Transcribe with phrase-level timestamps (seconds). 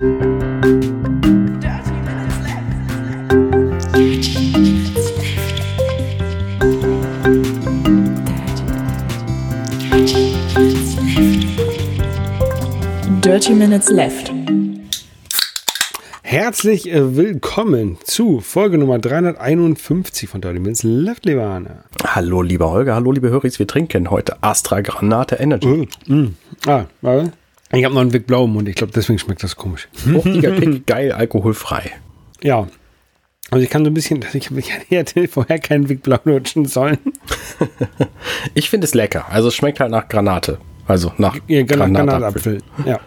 [0.00, 0.16] Dirty
[13.52, 14.32] Minutes Left.
[16.22, 21.84] Herzlich äh, willkommen zu Folge Nummer 351 von Dirty Minutes Left, lieber Arne.
[22.02, 25.86] Hallo, lieber Holger, hallo, liebe Höris, wir trinken heute Astra Granate Energy.
[26.06, 26.34] Mm, mm.
[26.66, 27.32] Ah, warte.
[27.72, 29.88] Ich habe noch einen Weg Blau im Mund, ich glaube, deswegen schmeckt das komisch.
[30.12, 31.92] Hochtiger Kick, geil, alkoholfrei.
[32.42, 32.66] Ja.
[33.50, 36.98] Also ich kann so ein bisschen, ich, ich hätte vorher keinen Weg Blau lutschen sollen.
[38.54, 39.26] ich finde es lecker.
[39.30, 40.58] Also es schmeckt halt nach Granate.
[40.86, 42.60] Also nach Ja, genau, Granatapfel.
[42.60, 42.62] Granatapfel.
[42.86, 43.00] Ja.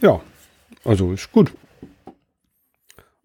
[0.00, 0.20] Ja,
[0.84, 1.52] also ist gut.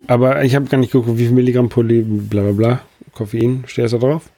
[0.07, 2.81] Aber ich habe gar nicht geguckt, wie viel Milligramm Poly, bla bla bla,
[3.13, 4.29] Koffein, steht das da drauf?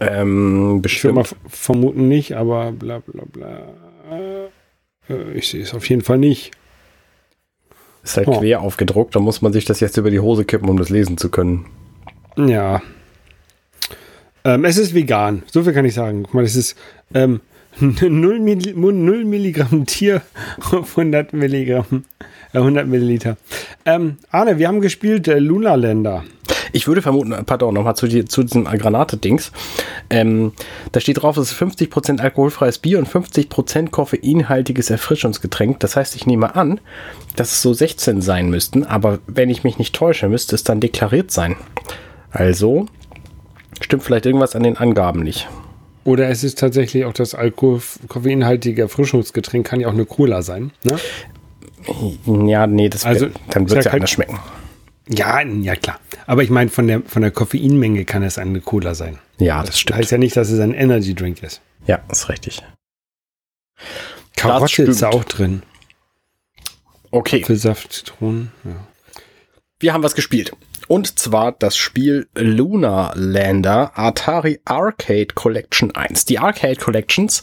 [0.00, 1.40] Ähm, Ich würde mal bestimmt.
[1.48, 3.68] vermuten nicht, aber bla bla bla.
[5.08, 6.52] Äh, Ich sehe es auf jeden Fall nicht.
[8.02, 8.38] Ist halt Oh.
[8.38, 11.18] quer aufgedruckt, da muss man sich das jetzt über die Hose kippen, um das lesen
[11.18, 11.66] zu können.
[12.36, 12.82] Ja.
[14.44, 16.22] Ähm, es ist vegan, so viel kann ich sagen.
[16.22, 16.76] Guck mal, es ist
[17.14, 17.40] ähm,
[17.80, 20.22] 0, Milli 0 Milligramm Tier
[20.70, 22.04] auf 100 Milligramm,
[22.52, 23.36] äh, 100 Milliliter.
[23.84, 26.24] Ähm, Arne, wir haben gespielt äh, Luna Länder.
[26.76, 29.50] Ich würde vermuten, äh, pardon, nochmal zu, die, zu diesem Granate-Dings.
[30.10, 30.52] Ähm,
[30.92, 35.80] da steht drauf, es ist 50% alkoholfreies Bier und 50% koffeinhaltiges Erfrischungsgetränk.
[35.80, 36.80] Das heißt, ich nehme an,
[37.34, 40.80] dass es so 16 sein müssten, aber wenn ich mich nicht täusche, müsste es dann
[40.80, 41.56] deklariert sein.
[42.30, 42.84] Also
[43.80, 45.48] stimmt vielleicht irgendwas an den Angaben nicht.
[46.04, 50.72] Oder es ist tatsächlich auch das Alkohol koffeinhaltige Erfrischungsgetränk, kann ja auch eine Cola sein.
[50.84, 50.98] Ne?
[52.46, 54.38] Ja, nee, das Also, wär, dann wird es ja ja anders schmecken.
[55.08, 56.00] Ja, ja klar.
[56.26, 59.18] Aber ich meine, von der, von der Koffeinmenge kann es eine Cola sein.
[59.38, 59.98] Ja, das stimmt.
[59.98, 61.60] Heißt ja nicht, dass es ein Energy Drink ist.
[61.86, 62.62] Ja, ist richtig.
[64.36, 65.62] Karotte ist auch drin.
[67.10, 67.42] Okay.
[67.42, 68.50] Apfelsaft, Zitronen.
[68.64, 68.86] Ja.
[69.78, 70.52] Wir haben was gespielt.
[70.88, 76.24] Und zwar das Spiel Lunar Lander Atari Arcade Collection 1.
[76.26, 77.42] Die Arcade Collections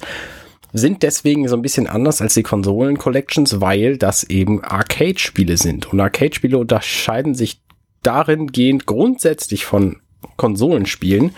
[0.74, 5.94] sind deswegen so ein bisschen anders als die Konsolen Collections, weil das eben Arcade-Spiele sind.
[5.94, 7.62] Und Arcade-Spiele unterscheiden sich
[8.02, 9.98] darin gehend grundsätzlich von
[10.36, 11.32] Konsolenspielen,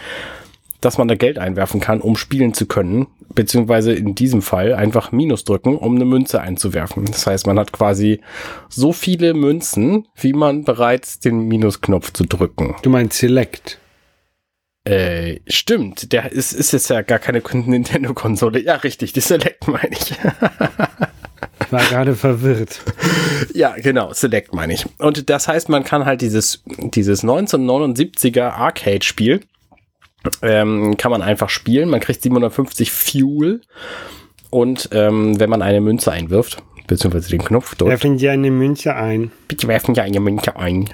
[0.81, 5.11] dass man da Geld einwerfen kann, um spielen zu können, beziehungsweise in diesem Fall einfach
[5.11, 7.05] Minus drücken, um eine Münze einzuwerfen.
[7.05, 8.21] Das heißt, man hat quasi
[8.69, 12.75] so viele Münzen, wie man bereits den Minusknopf zu drücken.
[12.83, 13.79] Du meinst Select.
[14.85, 18.61] Äh, stimmt, der ist, ist jetzt ja gar keine Nintendo-Konsole.
[18.61, 20.13] Ja, richtig, die Select meine ich.
[21.71, 22.81] War gerade verwirrt.
[23.53, 24.85] Ja, genau, Select meine ich.
[24.97, 29.41] Und das heißt, man kann halt dieses, dieses 1979er Arcade-Spiel,
[30.41, 31.89] ähm, kann man einfach spielen.
[31.89, 33.61] Man kriegt 750 Fuel
[34.49, 38.95] und ähm, wenn man eine Münze einwirft, beziehungsweise den Knopf drückt, Werfen Sie eine Münze
[38.95, 39.31] ein.
[39.47, 40.89] bitte werfen ja eine Münze ein.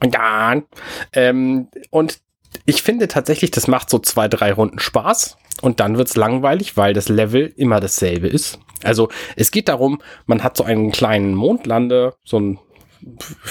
[0.00, 0.64] Und dann,
[1.12, 2.20] ähm, und
[2.66, 6.94] ich finde tatsächlich, das macht so zwei, drei Runden Spaß und dann wird's langweilig, weil
[6.94, 8.58] das Level immer dasselbe ist.
[8.82, 12.58] Also es geht darum, man hat so einen kleinen Mondlande, so ein,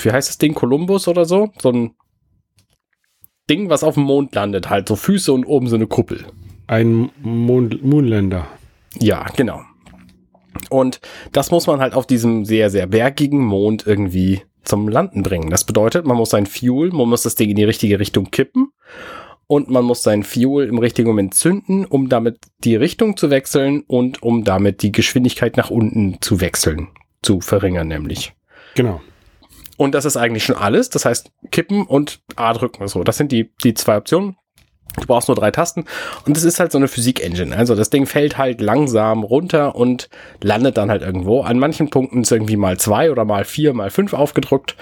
[0.02, 1.96] wie heißt das Ding, Columbus oder so, so ein
[3.50, 6.26] Ding, was auf dem Mond landet, halt so Füße und oben so eine Kuppel.
[6.68, 8.48] Ein Mond Moonlander.
[9.00, 9.62] Ja, genau.
[10.70, 11.00] Und
[11.32, 15.50] das muss man halt auf diesem sehr, sehr bergigen Mond irgendwie zum Landen bringen.
[15.50, 18.72] Das bedeutet, man muss sein Fuel, man muss das Ding in die richtige Richtung kippen
[19.48, 23.84] und man muss sein Fuel im richtigen Moment zünden, um damit die Richtung zu wechseln
[23.88, 26.90] und um damit die Geschwindigkeit nach unten zu wechseln,
[27.22, 28.34] zu verringern nämlich.
[28.76, 29.02] Genau.
[29.78, 30.90] Und das ist eigentlich schon alles.
[30.90, 32.88] Das heißt, kippen und A drücken.
[32.88, 34.36] So, das sind die, die zwei Optionen.
[34.96, 35.86] Du brauchst nur drei Tasten.
[36.26, 37.56] Und das ist halt so eine Physik-Engine.
[37.56, 40.10] Also das Ding fällt halt langsam runter und
[40.42, 41.42] landet dann halt irgendwo.
[41.42, 44.76] An manchen Punkten ist irgendwie mal zwei oder mal vier, mal fünf aufgedrückt.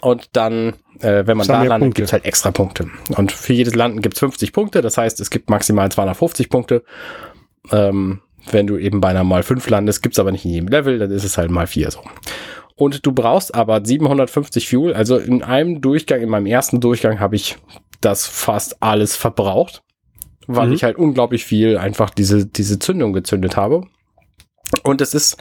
[0.00, 2.00] Und dann, äh, wenn man da landet, Punkte.
[2.02, 2.88] gibt's halt extra Punkte.
[3.16, 4.82] Und für jedes Landen gibt's 50 Punkte.
[4.82, 6.82] Das heißt, es gibt maximal 250 Punkte.
[7.72, 11.10] Ähm, wenn du eben beinahe mal fünf landest, gibt's aber nicht in jedem Level, dann
[11.10, 12.00] ist es halt mal vier so.
[12.76, 14.92] Und du brauchst aber 750 Fuel.
[14.94, 17.56] Also in einem Durchgang, in meinem ersten Durchgang habe ich
[18.02, 19.82] das fast alles verbraucht,
[20.46, 20.72] weil Mhm.
[20.74, 23.86] ich halt unglaublich viel einfach diese, diese Zündung gezündet habe.
[24.82, 25.36] Und es ist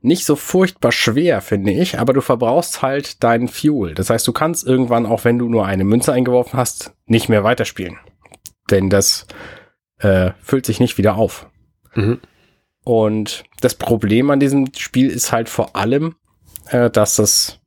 [0.00, 3.94] nicht so furchtbar schwer, finde ich, aber du verbrauchst halt deinen Fuel.
[3.94, 7.44] Das heißt, du kannst irgendwann, auch wenn du nur eine Münze eingeworfen hast, nicht mehr
[7.44, 7.98] weiterspielen.
[8.70, 9.26] Denn das
[9.98, 11.48] äh, füllt sich nicht wieder auf.
[11.94, 12.20] Mhm.
[12.84, 16.16] Und das Problem an diesem Spiel ist halt vor allem,
[16.70, 17.60] äh, dass es,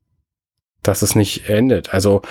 [0.84, 1.94] dass es nicht endet.
[1.94, 2.22] Also,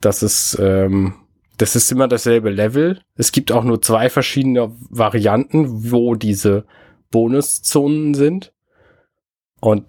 [0.00, 1.14] dass es, ähm,
[1.58, 3.00] das ist immer dasselbe Level.
[3.14, 6.64] Es gibt auch nur zwei verschiedene Varianten, wo diese
[7.12, 8.52] Bonuszonen sind.
[9.60, 9.84] Und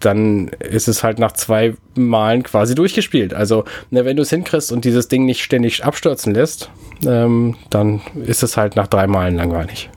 [0.00, 3.32] dann ist es halt nach zwei Malen quasi durchgespielt.
[3.32, 6.70] Also, ne, wenn du es hinkriegst und dieses Ding nicht ständig abstürzen lässt,
[7.06, 9.90] ähm, dann ist es halt nach drei Malen langweilig.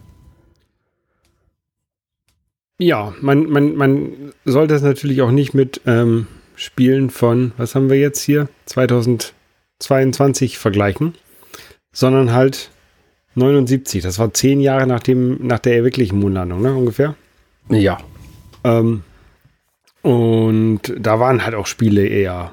[2.77, 7.89] Ja, man, man, man sollte es natürlich auch nicht mit ähm, Spielen von, was haben
[7.89, 11.15] wir jetzt hier, 2022 vergleichen,
[11.91, 12.71] sondern halt
[13.35, 14.03] 79.
[14.03, 17.15] Das war zehn Jahre nach, dem, nach der wirklichen Mondlandung, ne, ungefähr?
[17.69, 17.99] Ja.
[18.63, 19.03] Ähm,
[20.01, 22.51] und da waren halt auch Spiele eher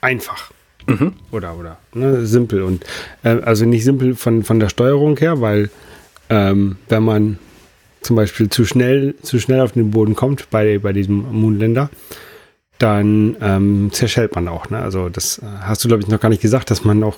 [0.00, 0.52] einfach.
[0.86, 1.14] Mhm.
[1.30, 2.62] Oder, oder, ne, simpel.
[2.62, 2.84] Und
[3.22, 5.70] äh, also nicht simpel von, von der Steuerung her, weil
[6.28, 7.38] ähm, wenn man
[8.00, 11.90] zum Beispiel zu schnell, zu schnell auf den Boden kommt bei, bei diesem Moonländer,
[12.78, 14.68] dann ähm, zerschellt man auch.
[14.68, 14.78] Ne?
[14.78, 17.16] Also das äh, hast du, glaube ich, noch gar nicht gesagt, dass man auch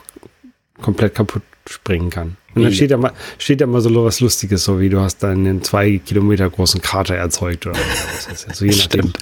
[0.81, 2.37] komplett kaputt springen kann.
[2.57, 5.23] Und dann steht da mal, steht da mal so was Lustiges, so wie du hast
[5.23, 8.49] dann einen zwei Kilometer großen Krater erzeugt oder was.
[8.49, 9.13] Also je nachdem,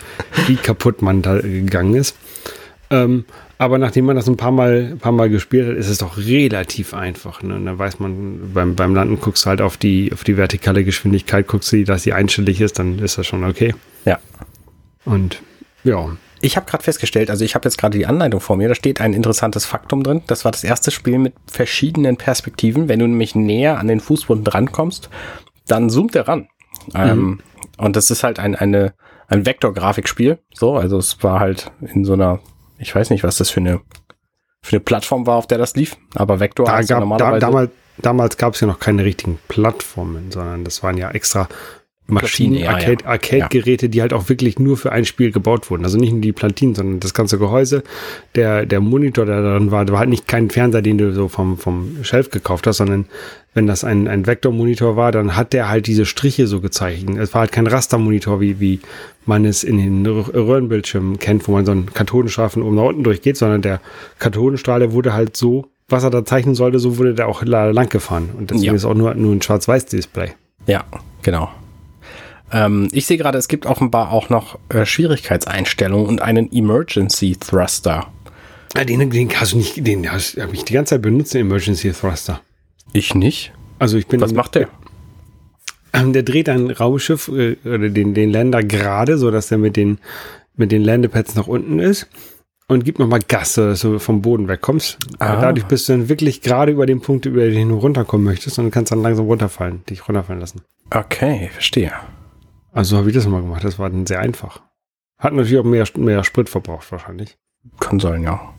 [0.47, 2.17] wie kaputt man da gegangen ist.
[2.91, 3.25] Ähm,
[3.59, 6.95] aber nachdem man das ein paar Mal, paar Mal gespielt hat, ist es doch relativ
[6.95, 7.43] einfach.
[7.43, 7.57] Ne?
[7.57, 10.85] Und dann weiß man, beim, beim Landen guckst du halt auf die, auf die vertikale
[10.85, 13.75] Geschwindigkeit, guckst du, dass sie einstellig ist, dann ist das schon okay.
[14.05, 14.21] Ja.
[15.05, 15.41] Und
[15.83, 16.17] ja.
[16.41, 19.01] Ich habe gerade festgestellt, also ich habe jetzt gerade die Anleitung vor mir, da steht
[19.01, 20.23] ein interessantes Faktum drin.
[20.27, 22.89] Das war das erste Spiel mit verschiedenen Perspektiven.
[22.89, 25.09] Wenn du nämlich näher an den Fußboden drankommst,
[25.67, 26.49] dann zoomt er ran.
[26.89, 26.95] Mhm.
[26.95, 27.41] Ähm,
[27.79, 28.95] und das ist halt ein, eine,
[29.29, 30.39] ein Vektorgrafikspiel.
[30.53, 32.41] So, also es war halt in so einer
[32.79, 33.81] ich weiß nicht, was das für eine,
[34.63, 37.41] für eine Plattform war, auf der das lief, aber Vector da gab, normalerweise.
[37.41, 41.49] Da, damals damals gab es ja noch keine richtigen Plattformen, sondern das waren ja extra
[42.07, 43.11] Maschinen, ja, Arcade, ja.
[43.11, 45.85] Arcade-Geräte, die halt auch wirklich nur für ein Spiel gebaut wurden.
[45.85, 47.83] Also nicht nur die Platinen, sondern das ganze Gehäuse.
[48.35, 51.57] Der, der Monitor, der darin war, war halt nicht kein Fernseher, den du so vom,
[51.57, 53.07] vom Shelf gekauft hast, sondern
[53.55, 57.17] wenn das ein, ein Vektormonitor war, dann hat der halt diese Striche so gezeichnet.
[57.19, 58.81] Es war halt kein Rastermonitor, wie, wie
[59.25, 63.05] man es in den Röhrenbildschirmen kennt, wo man so einen Kathodenstrahl von oben nach unten
[63.05, 63.81] durchgeht, sondern der
[64.19, 67.89] Kathodenstrahl, der wurde halt so, was er da zeichnen sollte, so wurde der auch lang
[67.89, 68.31] gefahren.
[68.37, 68.75] Und deswegen ja.
[68.75, 70.33] ist auch nur, nur ein Schwarz-Weiß-Display.
[70.67, 70.85] Ja,
[71.23, 71.51] genau.
[72.53, 78.13] Ähm, ich sehe gerade, es gibt offenbar auch noch äh, Schwierigkeitseinstellungen und einen Emergency Thruster.
[78.77, 80.21] Ah, den, den hast du nicht, den habe
[80.53, 82.41] ich die ganze Zeit benutzt, den Emergency Thruster.
[82.93, 83.53] Ich nicht.
[83.79, 84.21] Also ich bin.
[84.21, 84.69] Was macht der?
[85.93, 89.77] Ähm, der dreht ein Raumschiff äh, oder den, den Lander gerade, so dass er mit
[89.77, 89.99] den,
[90.57, 92.09] mit den Landepads nach unten ist
[92.67, 94.99] und gibt nochmal Gas, dass du vom Boden wegkommst.
[95.19, 95.41] Ah.
[95.41, 98.71] Dadurch bist du dann wirklich gerade über den Punkt, über den du runterkommen möchtest und
[98.71, 100.63] kannst dann langsam runterfallen, dich runterfallen lassen.
[100.91, 101.93] Okay, verstehe.
[102.75, 103.65] Also habe ich das mal gemacht.
[103.65, 104.61] Das war dann sehr einfach.
[105.19, 107.39] Hat natürlich auch mehr, mehr Sprit verbraucht wahrscheinlich.
[107.81, 108.53] Kann sein, ja.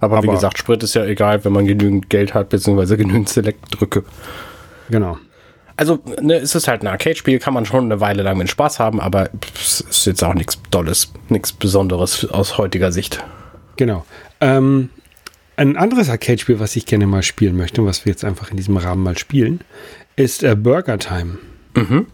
[0.00, 3.28] Aber, Aber wie gesagt, Sprit ist ja egal, wenn man genügend Geld hat, beziehungsweise genügend
[3.28, 4.04] Select-Drücke.
[4.88, 5.18] Genau.
[5.76, 8.78] Also, ne, es ist halt ein Arcade-Spiel, kann man schon eine Weile lang mit Spaß
[8.78, 13.22] haben, aber es ist jetzt auch nichts Dolles, nichts Besonderes aus heutiger Sicht.
[13.76, 14.04] Genau.
[14.40, 14.88] Ähm,
[15.56, 18.56] ein anderes Arcade-Spiel, was ich gerne mal spielen möchte und was wir jetzt einfach in
[18.56, 19.60] diesem Rahmen mal spielen,
[20.16, 21.38] ist äh, Burger Time.
[21.74, 22.06] Mhm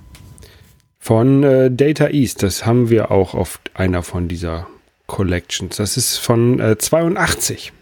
[1.06, 2.42] von äh, Data East.
[2.42, 4.66] Das haben wir auch auf einer von dieser
[5.06, 5.76] Collections.
[5.76, 7.72] Das ist von äh, 82.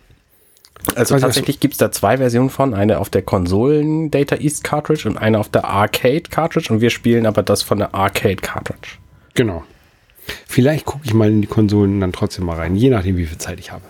[0.95, 2.75] Also tatsächlich gibt es da zwei Versionen von.
[2.75, 6.71] Eine auf der Konsolen Data East Cartridge und eine auf der Arcade Cartridge.
[6.71, 8.99] Und wir spielen aber das von der Arcade Cartridge.
[9.33, 9.65] Genau.
[10.47, 13.39] Vielleicht gucke ich mal in die Konsolen dann trotzdem mal rein, je nachdem, wie viel
[13.39, 13.85] Zeit ich habe.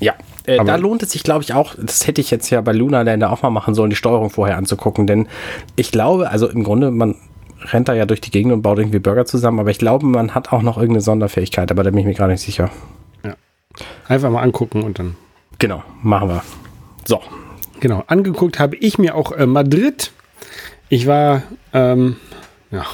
[0.00, 0.14] Ja,
[0.46, 3.02] äh, da lohnt es sich, glaube ich, auch, das hätte ich jetzt ja bei Luna
[3.02, 5.28] Lander auch mal machen sollen, die Steuerung vorher anzugucken, denn
[5.76, 7.16] ich glaube, also im Grunde, man
[7.64, 10.34] rennt da ja durch die Gegend und baut irgendwie Burger zusammen, aber ich glaube, man
[10.34, 12.70] hat auch noch irgendeine Sonderfähigkeit, aber da bin ich mir gerade nicht sicher.
[13.24, 13.34] Ja.
[14.08, 15.16] Einfach mal angucken und dann.
[15.58, 16.42] Genau, machen wir.
[17.04, 17.20] So.
[17.80, 20.12] Genau, angeguckt habe ich mir auch äh, Madrid.
[20.88, 21.42] Ich war
[21.72, 22.16] ähm,
[22.70, 22.84] ja,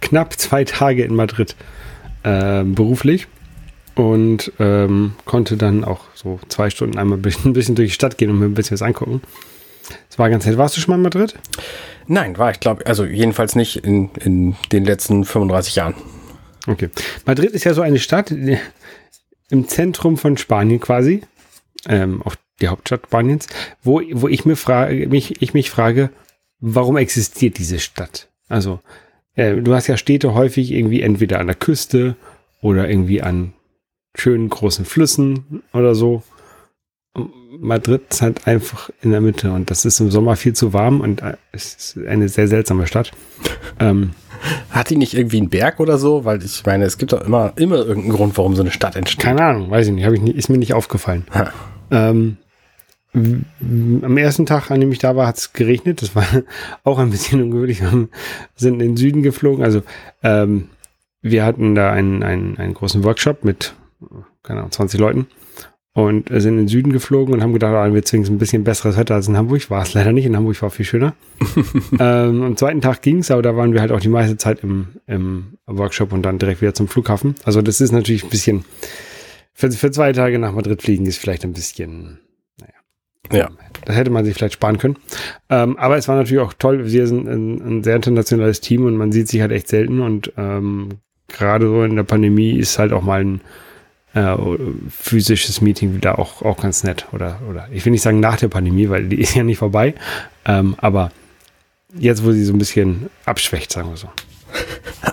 [0.00, 1.54] knapp zwei Tage in Madrid
[2.24, 3.28] äh, beruflich
[3.94, 7.94] und ähm, konnte dann auch so zwei Stunden einmal ein bisschen, ein bisschen durch die
[7.94, 9.22] Stadt gehen und mir ein bisschen was angucken.
[10.14, 10.56] Das war ganz nett.
[10.56, 11.34] Warst du schon mal in Madrid?
[12.06, 15.96] Nein, war ich glaube, also jedenfalls nicht in, in den letzten 35 Jahren.
[16.68, 16.88] Okay.
[17.26, 21.22] Madrid ist ja so eine Stadt im Zentrum von Spanien quasi,
[21.88, 23.48] ähm, auch die Hauptstadt Spaniens,
[23.82, 26.10] wo, wo ich, mir frage, mich, ich mich frage,
[26.60, 28.28] warum existiert diese Stadt?
[28.48, 28.78] Also,
[29.34, 32.14] äh, du hast ja Städte häufig irgendwie entweder an der Küste
[32.60, 33.52] oder irgendwie an
[34.14, 36.22] schönen großen Flüssen oder so.
[37.60, 41.00] Madrid ist halt einfach in der Mitte und das ist im Sommer viel zu warm
[41.00, 43.12] und äh, es ist eine sehr seltsame Stadt.
[43.78, 44.10] ähm,
[44.70, 46.24] Hat die nicht irgendwie einen Berg oder so?
[46.24, 49.24] Weil ich meine, es gibt doch immer, immer irgendeinen Grund, warum so eine Stadt entsteht.
[49.24, 51.24] Keine Ahnung, weiß ich nicht, ich nicht ist mir nicht aufgefallen.
[51.90, 52.36] Ähm,
[53.14, 56.02] am ersten Tag, an dem ich da war, hat es geregnet.
[56.02, 56.26] Das war
[56.84, 57.80] auch ein bisschen ungewöhnlich.
[57.80, 58.08] Wir
[58.56, 59.64] sind in den Süden geflogen.
[59.64, 59.82] Also
[60.24, 60.68] ähm,
[61.22, 63.74] wir hatten da einen, einen, einen großen Workshop mit,
[64.42, 65.28] keine Ahnung, 20 Leuten
[65.94, 68.96] und sind in den Süden geflogen und haben gedacht, ah, wir zwingen ein bisschen besseres
[68.96, 69.70] Wetter als in Hamburg.
[69.70, 70.26] War es leider nicht.
[70.26, 71.14] In Hamburg war viel schöner.
[72.00, 74.64] ähm, am zweiten Tag ging es, aber da waren wir halt auch die meiste Zeit
[74.64, 77.36] im, im Workshop und dann direkt wieder zum Flughafen.
[77.44, 78.64] Also das ist natürlich ein bisschen,
[79.52, 82.18] für, für zwei Tage nach Madrid fliegen ist vielleicht ein bisschen,
[82.58, 83.40] naja.
[83.40, 83.50] Ja.
[83.84, 84.96] Das hätte man sich vielleicht sparen können.
[85.48, 86.90] Ähm, aber es war natürlich auch toll.
[86.90, 90.32] Wir sind ein, ein, sehr internationales Team und man sieht sich halt echt selten und
[90.36, 90.88] ähm,
[91.28, 93.40] gerade so in der Pandemie ist halt auch mal ein
[94.14, 94.36] äh,
[94.88, 97.06] physisches Meeting wieder auch, auch ganz nett.
[97.12, 99.94] Oder, oder ich will nicht sagen nach der Pandemie, weil die ist ja nicht vorbei.
[100.44, 101.10] Ähm, aber
[101.98, 104.08] jetzt, wo sie so ein bisschen abschwächt, sagen wir so.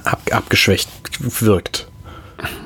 [0.03, 0.89] Ab, abgeschwächt
[1.20, 1.88] wirkt.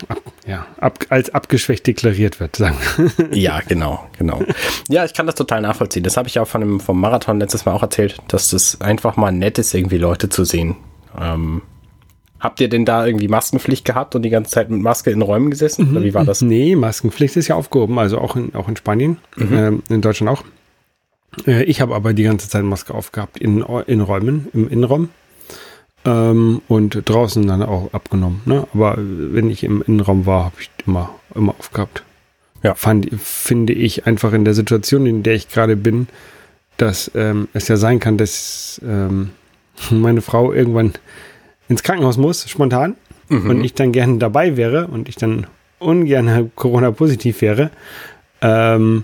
[0.08, 2.78] Ab, ja, ab, als abgeschwächt deklariert wird, sagen.
[3.32, 4.44] ja, genau, genau.
[4.90, 6.04] Ja, ich kann das total nachvollziehen.
[6.04, 9.16] Das habe ich auch von dem, vom Marathon letztes Mal auch erzählt, dass das einfach
[9.16, 10.76] mal nett ist, irgendwie Leute zu sehen.
[11.20, 11.62] Ähm,
[12.46, 15.50] Habt ihr denn da irgendwie Maskenpflicht gehabt und die ganze Zeit mit Maske in Räumen
[15.50, 15.90] gesessen?
[15.90, 16.44] Oder wie war das?
[16.44, 19.58] Nee, Maskenpflicht ist ja aufgehoben, also auch in, auch in Spanien, mhm.
[19.58, 20.44] ähm, in Deutschland auch.
[21.48, 25.10] Äh, ich habe aber die ganze Zeit Maske aufgehabt in, in Räumen, im Innenraum.
[26.06, 28.44] Ähm, und draußen dann auch abgenommen.
[28.46, 28.68] Ne?
[28.76, 32.04] Aber wenn ich im Innenraum war, habe ich immer, immer aufgehabt.
[32.62, 32.76] Ja.
[32.76, 36.10] Fand, finde ich einfach in der Situation, in der ich gerade bin,
[36.78, 39.32] dass ähm, es ja sein kann, dass ähm,
[39.90, 40.94] meine Frau irgendwann
[41.68, 42.96] ins Krankenhaus muss, spontan,
[43.30, 43.50] mhm.
[43.50, 45.48] und ich dann gerne dabei wäre und ich dann
[45.80, 47.72] ungern Corona-positiv wäre,
[48.42, 49.04] ähm,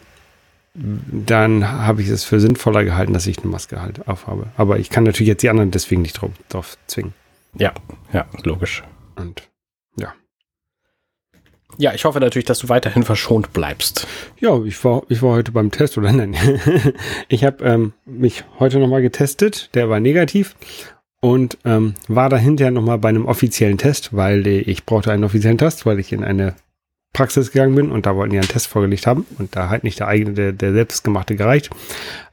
[0.74, 4.48] dann habe ich es für sinnvoller gehalten, dass ich eine Maske halt aufhabe.
[4.56, 7.14] Aber ich kann natürlich jetzt die anderen deswegen nicht drauf, drauf zwingen.
[7.58, 7.74] Ja,
[8.14, 8.84] ja, logisch.
[9.16, 9.50] Und
[9.98, 10.14] ja.
[11.78, 14.08] Ja, ich hoffe natürlich, dass du weiterhin verschont bleibst.
[14.40, 16.38] Ja, ich war, ich war heute beim Test oder nein.
[17.28, 20.56] ich habe ähm, mich heute nochmal getestet, der war negativ
[21.22, 25.58] und ähm, war da hinterher nochmal bei einem offiziellen Test, weil ich brauchte einen offiziellen
[25.58, 26.56] Test, weil ich in eine
[27.14, 30.00] Praxis gegangen bin und da wollten die einen Test vorgelegt haben und da halt nicht
[30.00, 31.70] der eigene, der, der selbstgemachte gereicht.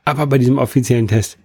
[0.04, 1.38] Aber bei diesem offiziellen Test,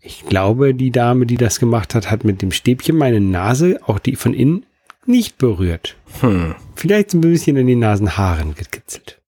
[0.00, 3.98] ich glaube, die Dame, die das gemacht hat, hat mit dem Stäbchen meine Nase, auch
[3.98, 4.64] die von innen,
[5.06, 5.96] nicht berührt.
[6.20, 6.54] Hm.
[6.74, 9.20] Vielleicht ein bisschen in die Nasenhaaren gekitzelt.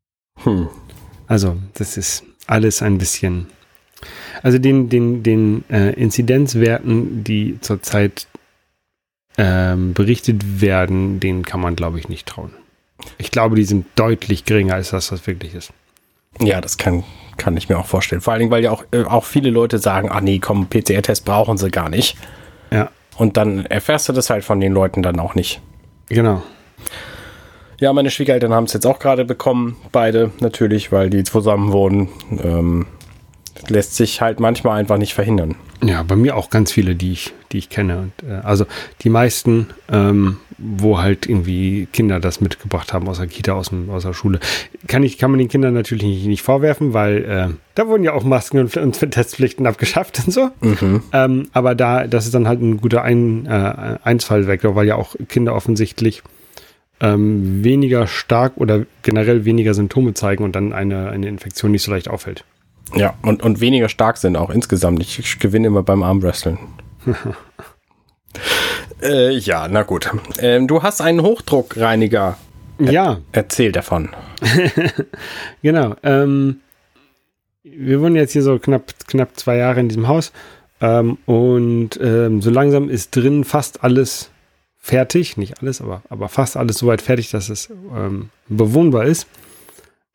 [0.45, 0.69] Hm.
[1.27, 3.47] Also, das ist alles ein bisschen
[4.43, 8.27] also den, den, den äh, Inzidenzwerten, die zurzeit
[9.39, 12.51] ähm, berichtet werden, denen kann man, glaube ich, nicht trauen.
[13.19, 15.73] Ich glaube, die sind deutlich geringer als das, was wirklich ist.
[16.41, 17.05] Ja, das kann,
[17.37, 18.21] kann ich mir auch vorstellen.
[18.21, 21.25] Vor allen Dingen, weil ja auch, äh, auch viele Leute sagen, ah nee, komm, PCR-Test
[21.25, 22.17] brauchen sie gar nicht.
[22.71, 22.91] Ja.
[23.17, 25.61] Und dann erfährst du das halt von den Leuten dann auch nicht.
[26.09, 26.43] Genau.
[27.81, 32.09] Ja, meine Schwiegereltern haben es jetzt auch gerade bekommen, beide natürlich, weil die zusammen wohnen.
[32.43, 32.87] Ähm,
[33.69, 35.57] lässt sich halt manchmal einfach nicht verhindern.
[35.83, 37.99] Ja, bei mir auch ganz viele, die ich, die ich kenne.
[37.99, 38.67] Und, äh, also
[39.03, 43.89] die meisten, ähm, wo halt irgendwie Kinder das mitgebracht haben aus der Kita, aus, dem,
[43.91, 44.41] aus der Schule.
[44.87, 48.13] Kann, ich, kann man den Kindern natürlich nicht, nicht vorwerfen, weil äh, da wurden ja
[48.13, 50.51] auch Masken und, und Testpflichten abgeschafft und so.
[50.61, 51.03] Mhm.
[51.13, 55.17] Ähm, aber da, das ist dann halt ein guter ein, äh, Einfallvektor, weil ja auch
[55.29, 56.23] Kinder offensichtlich
[57.01, 61.91] ähm, weniger stark oder generell weniger Symptome zeigen und dann eine, eine Infektion nicht so
[61.91, 62.45] leicht auffällt.
[62.95, 65.01] Ja, und, und weniger stark sind auch insgesamt.
[65.01, 66.59] Ich, ich gewinne immer beim Armwresteln.
[69.03, 70.11] äh, ja, na gut.
[70.39, 72.37] Ähm, du hast einen Hochdruckreiniger.
[72.79, 73.21] Er ja.
[73.33, 74.11] Erzähl davon.
[75.63, 75.95] genau.
[76.03, 76.61] Ähm,
[77.63, 80.33] wir wohnen jetzt hier so knapp, knapp zwei Jahre in diesem Haus.
[80.81, 84.31] Ähm, und ähm, so langsam ist drin fast alles
[84.79, 85.37] fertig.
[85.37, 89.27] Nicht alles, aber, aber fast alles soweit fertig, dass es ähm, bewohnbar ist.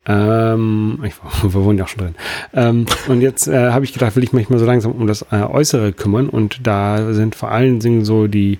[0.06, 2.14] Ähm, ich wir wohnen ja auch schon drin.
[2.54, 5.26] Ähm, und jetzt äh, habe ich gedacht, will ich mich mal so langsam um das
[5.30, 6.28] äh, Äußere kümmern.
[6.28, 8.58] Und da sind vor allen Dingen so die,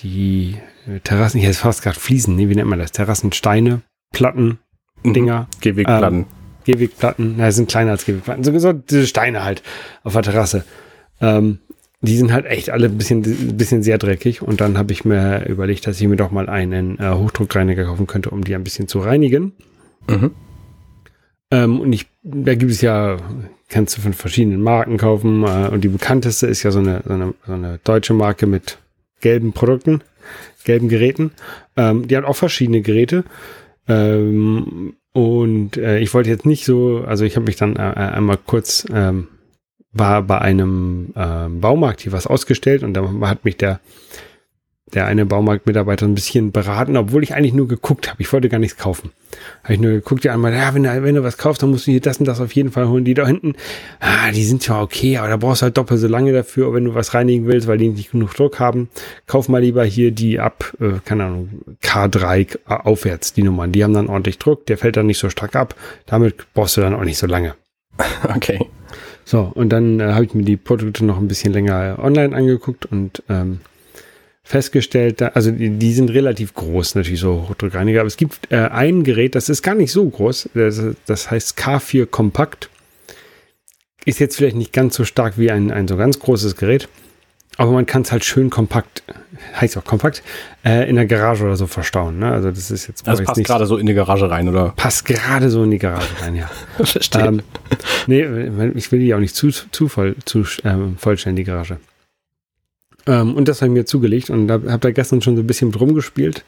[0.00, 0.56] die
[1.04, 2.92] Terrassen, ich hätte fast gerade Fliesen, nee, wie nennt man das?
[2.92, 4.58] Terrassensteine, Platten,
[5.02, 5.14] mhm.
[5.14, 5.46] Dinger.
[5.60, 6.18] Gehwegplatten.
[6.20, 6.26] Ähm,
[6.64, 8.44] Gehwegplatten, na, sind kleiner als Gehwegplatten.
[8.44, 9.62] So, so diese Steine halt
[10.04, 10.64] auf der Terrasse.
[11.20, 11.58] Ähm,
[12.00, 14.42] die sind halt echt alle ein bisschen, ein bisschen sehr dreckig.
[14.42, 18.08] Und dann habe ich mir überlegt, dass ich mir doch mal einen äh, Hochdruckreiniger kaufen
[18.08, 19.52] könnte, um die ein bisschen zu reinigen.
[20.08, 20.32] Mhm.
[21.52, 23.18] Ähm, und ich, da gibt es ja,
[23.68, 25.44] kannst du von verschiedenen Marken kaufen.
[25.44, 28.78] Äh, und die bekannteste ist ja so eine, so eine, so eine deutsche Marke mit
[29.20, 30.02] gelben Produkten,
[30.64, 31.30] gelben Geräten.
[31.76, 33.24] Ähm, die hat auch verschiedene Geräte.
[33.86, 38.38] Ähm, und äh, ich wollte jetzt nicht so, also ich habe mich dann äh, einmal
[38.38, 39.28] kurz, ähm,
[39.92, 43.80] war bei einem äh, Baumarkt hier was ausgestellt und da hat mich der
[44.94, 48.20] der eine Baumarktmitarbeiter ein bisschen beraten, obwohl ich eigentlich nur geguckt habe.
[48.20, 49.10] Ich wollte gar nichts kaufen.
[49.64, 51.86] Habe ich nur geguckt, die einmal, ja, wenn du, wenn du was kaufst, dann musst
[51.86, 53.04] du hier das und das auf jeden Fall holen.
[53.04, 53.54] Die da hinten,
[54.00, 56.84] ah, die sind zwar okay, aber da brauchst du halt doppelt so lange dafür, wenn
[56.84, 58.90] du was reinigen willst, weil die nicht genug Druck haben.
[59.26, 61.48] Kauf mal lieber hier die ab, äh, keine Ahnung,
[61.82, 63.72] K3 aufwärts, die Nummern.
[63.72, 65.74] Die haben dann ordentlich Druck, der fällt dann nicht so stark ab.
[66.06, 67.54] Damit brauchst du dann auch nicht so lange.
[68.34, 68.58] Okay.
[69.24, 72.86] So, und dann äh, habe ich mir die Produkte noch ein bisschen länger online angeguckt
[72.86, 73.60] und ähm,
[74.44, 79.04] festgestellt, also die, die, sind relativ groß, natürlich so Hochdruckreiniger, aber es gibt äh, ein
[79.04, 82.68] Gerät, das ist gar nicht so groß, das, das, heißt K4 Kompakt.
[84.04, 86.88] Ist jetzt vielleicht nicht ganz so stark wie ein, ein so ganz großes Gerät,
[87.56, 89.04] aber man kann es halt schön kompakt,
[89.54, 90.24] heißt auch kompakt,
[90.64, 92.18] äh, in der Garage oder so verstauen.
[92.18, 92.32] Ne?
[92.32, 93.06] Also das ist jetzt.
[93.06, 94.70] Also passt gerade so in die Garage rein, oder?
[94.74, 96.50] Passt gerade so in die Garage rein, ja.
[96.84, 97.26] Verstehe.
[97.26, 97.42] Ähm,
[98.08, 98.22] nee,
[98.74, 101.76] ich will die auch nicht zu, zu voll, zu ähm, vollstellen, die Garage.
[103.06, 105.46] Ähm, und das habe ich mir zugelegt und da habe da gestern schon so ein
[105.46, 106.44] bisschen mit rumgespielt.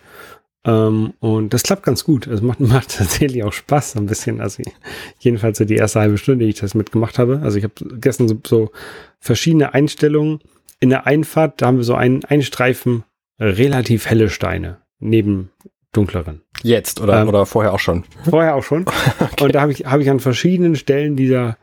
[0.66, 2.26] Ähm, und das klappt ganz gut.
[2.26, 4.40] Es macht, macht tatsächlich auch Spaß, so ein bisschen.
[4.40, 4.62] Also
[5.18, 7.40] jedenfalls so die erste halbe Stunde, die ich das mitgemacht habe.
[7.42, 8.70] Also ich habe gestern so, so
[9.20, 10.40] verschiedene Einstellungen.
[10.80, 13.04] In der Einfahrt, da haben wir so einen, einen Streifen
[13.38, 15.50] relativ helle Steine neben
[15.92, 16.42] dunkleren.
[16.62, 18.04] Jetzt oder, ähm, oder vorher auch schon?
[18.28, 18.84] Vorher auch schon.
[19.20, 19.44] okay.
[19.44, 21.56] Und da habe ich, hab ich an verschiedenen Stellen dieser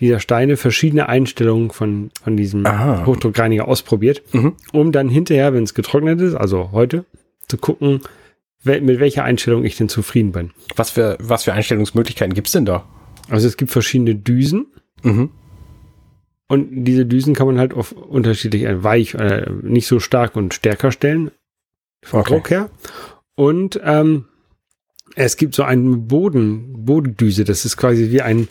[0.00, 3.06] dieser Steine verschiedene Einstellungen von, von diesem Aha.
[3.06, 4.54] Hochdruckreiniger ausprobiert, mhm.
[4.72, 7.04] um dann hinterher, wenn es getrocknet ist, also heute,
[7.46, 8.00] zu gucken,
[8.64, 10.50] mit welcher Einstellung ich denn zufrieden bin.
[10.74, 12.88] Was für, was für Einstellungsmöglichkeiten gibt es denn da?
[13.28, 14.66] Also es gibt verschiedene Düsen.
[15.02, 15.30] Mhm.
[16.46, 20.54] Und diese Düsen kann man halt auf unterschiedlich äh, weich, äh, nicht so stark und
[20.54, 21.30] stärker stellen.
[22.02, 22.34] Vom okay.
[22.34, 22.70] Druck her.
[23.34, 24.26] Und ähm,
[25.16, 28.48] es gibt so einen Boden, Bodendüse, das ist quasi wie ein,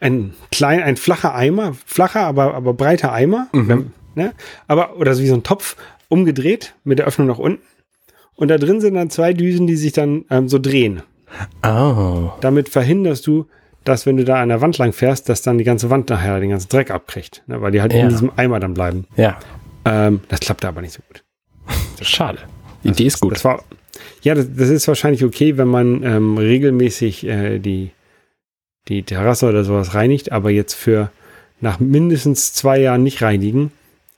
[0.00, 3.92] ein klein, ein flacher Eimer, flacher, aber, aber breiter Eimer, mhm.
[4.14, 4.32] ne?
[4.66, 5.76] aber, oder so wie so ein Topf
[6.08, 7.62] umgedreht mit der Öffnung nach unten.
[8.34, 11.02] Und da drin sind dann zwei Düsen, die sich dann ähm, so drehen.
[11.66, 12.30] Oh.
[12.40, 13.46] Damit verhinderst du,
[13.84, 16.40] dass wenn du da an der Wand lang fährst, dass dann die ganze Wand nachher
[16.40, 17.60] den ganzen Dreck abkriegt, ne?
[17.60, 18.00] weil die halt ja.
[18.00, 19.06] in diesem Eimer dann bleiben.
[19.16, 19.38] Ja.
[19.84, 21.24] Ähm, das klappt aber nicht so gut.
[22.02, 22.38] Schade.
[22.84, 23.32] Die Idee ist gut.
[23.32, 23.64] Das war,
[24.22, 27.90] ja, das, das, ist wahrscheinlich okay, wenn man ähm, regelmäßig äh, die
[28.88, 31.10] die Terrasse oder sowas reinigt, aber jetzt für
[31.60, 33.72] nach mindestens zwei Jahren nicht reinigen,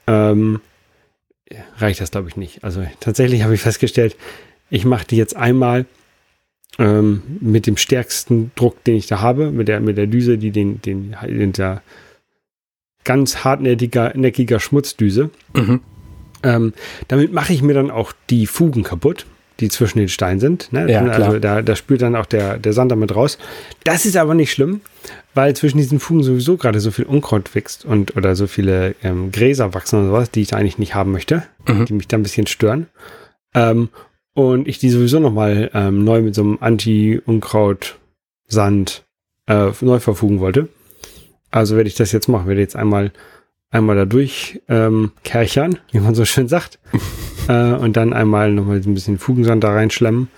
[0.07, 0.61] ähm,
[1.79, 2.63] reicht das, glaube ich, nicht.
[2.63, 4.17] Also tatsächlich habe ich festgestellt,
[4.71, 5.87] ich mache die jetzt einmal
[6.79, 10.51] ähm, mit dem stärksten Druck, den ich da habe, mit der, mit der Düse, die
[10.51, 11.83] den, den, den der
[13.05, 15.31] ganz hartnäckiger neckiger Schmutzdüse.
[15.55, 15.81] Mhm.
[16.43, 16.73] Ähm,
[17.09, 19.27] damit mache ich mir dann auch die Fugen kaputt
[19.61, 20.73] die zwischen den Steinen sind.
[20.73, 20.91] Ne?
[20.91, 23.39] Ja, also da, da spült dann auch der, der Sand damit raus.
[23.85, 24.81] Das ist aber nicht schlimm,
[25.35, 29.31] weil zwischen diesen Fugen sowieso gerade so viel Unkraut wächst und oder so viele ähm,
[29.31, 31.85] Gräser wachsen und sowas, die ich da eigentlich nicht haben möchte, mhm.
[31.85, 32.87] die mich da ein bisschen stören.
[33.55, 33.91] Ähm,
[34.35, 39.05] und ich die sowieso nochmal ähm, neu mit so einem Anti-Unkraut-Sand
[39.47, 40.69] äh, neu verfugen wollte.
[41.51, 42.47] Also werde ich das jetzt machen.
[42.47, 43.13] Werde jetzt einmal
[43.71, 46.79] einmal da durch ähm, kerchern, wie man so schön sagt.
[47.51, 50.29] äh, und dann einmal nochmal ein bisschen Fugensand da reinschlemmen,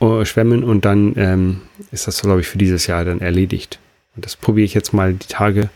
[0.00, 3.78] äh, schwemmen und dann ähm, ist das, glaube ich, für dieses Jahr dann erledigt.
[4.14, 5.70] Und das probiere ich jetzt mal die Tage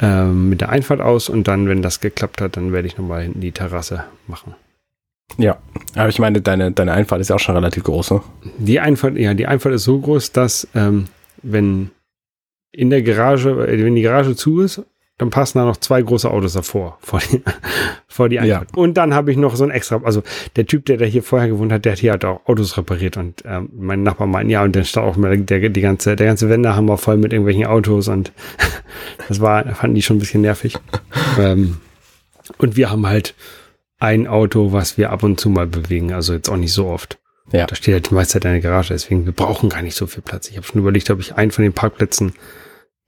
[0.00, 3.22] ähm, mit der Einfahrt aus und dann, wenn das geklappt hat, dann werde ich nochmal
[3.22, 4.54] hinten die Terrasse machen.
[5.38, 5.56] Ja,
[5.94, 8.20] aber ich meine, deine, deine Einfahrt ist ja auch schon relativ groß, ne?
[8.58, 11.06] Die Einfahrt, ja, die Einfahrt ist so groß, dass ähm,
[11.42, 11.90] wenn
[12.72, 14.82] in der Garage, äh, wenn die Garage zu ist
[15.18, 17.42] dann passen da noch zwei große Autos davor, vor die,
[18.08, 18.70] vor die Einfahrt.
[18.70, 18.76] Ja.
[18.76, 20.22] Und dann habe ich noch so ein extra, also
[20.56, 23.16] der Typ, der da hier vorher gewohnt hat, der hat hier halt auch Autos repariert
[23.16, 26.26] und ähm, mein Nachbar meint, ja, und dann stand auch mal der, die ganze, der
[26.26, 28.32] ganze Wendehammer voll mit irgendwelchen Autos und
[29.28, 30.76] das war, fanden die schon ein bisschen nervig.
[31.38, 31.78] ähm,
[32.58, 33.34] und wir haben halt
[33.98, 37.18] ein Auto, was wir ab und zu mal bewegen, also jetzt auch nicht so oft.
[37.52, 37.66] Ja.
[37.66, 40.22] Da steht halt die meiste Zeit eine Garage, deswegen wir brauchen gar nicht so viel
[40.22, 40.48] Platz.
[40.48, 42.32] Ich habe schon überlegt, ob ich einen von den Parkplätzen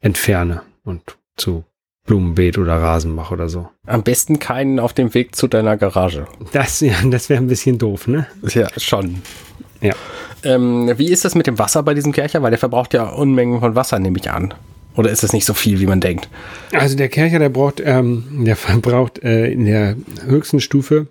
[0.01, 1.64] entferne und zu
[2.07, 3.69] Blumenbeet oder Rasen mache oder so.
[3.87, 6.27] Am besten keinen auf dem Weg zu deiner Garage.
[6.53, 8.27] Das, ja, das wäre ein bisschen doof, ne?
[8.49, 9.23] Ja, schon.
[9.81, 9.95] Ja.
[10.45, 12.42] Ähm, wie ist das mit dem Wasser bei diesem Kercher?
[12.42, 14.55] Weil der verbraucht ja Unmengen von Wasser, nehme ich an.
[14.97, 16.29] Oder ist das nicht so viel, wie man denkt?
[16.73, 21.07] Also der Kercher, der braucht, ähm, der verbraucht äh, in der höchsten Stufe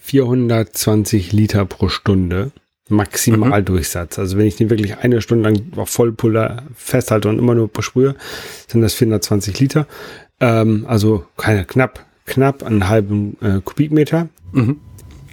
[0.00, 2.50] 420 Liter pro Stunde.
[2.88, 4.16] Maximaldurchsatz.
[4.16, 4.22] Mhm.
[4.22, 8.14] Also wenn ich den wirklich eine Stunde lang auf Vollpuller festhalte und immer nur besprühe,
[8.66, 9.86] sind das 420 Liter.
[10.40, 14.28] Ähm, also keine knapp, knapp einen halben äh, Kubikmeter.
[14.52, 14.80] Mhm.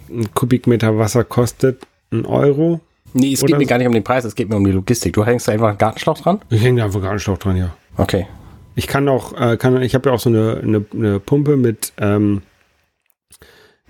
[0.09, 2.81] Ein Kubikmeter Wasser kostet ein Euro.
[3.13, 5.13] Nee, es geht mir gar nicht um den Preis, es geht mir um die Logistik.
[5.13, 6.41] Du hängst da einfach einen Gartenschlauch dran?
[6.49, 7.75] Ich hänge da einfach einen Gartenschlauch dran, ja.
[7.95, 8.27] Okay.
[8.75, 11.93] Ich kann auch, äh, kann, ich habe ja auch so eine, eine, eine Pumpe mit
[11.97, 12.41] ähm,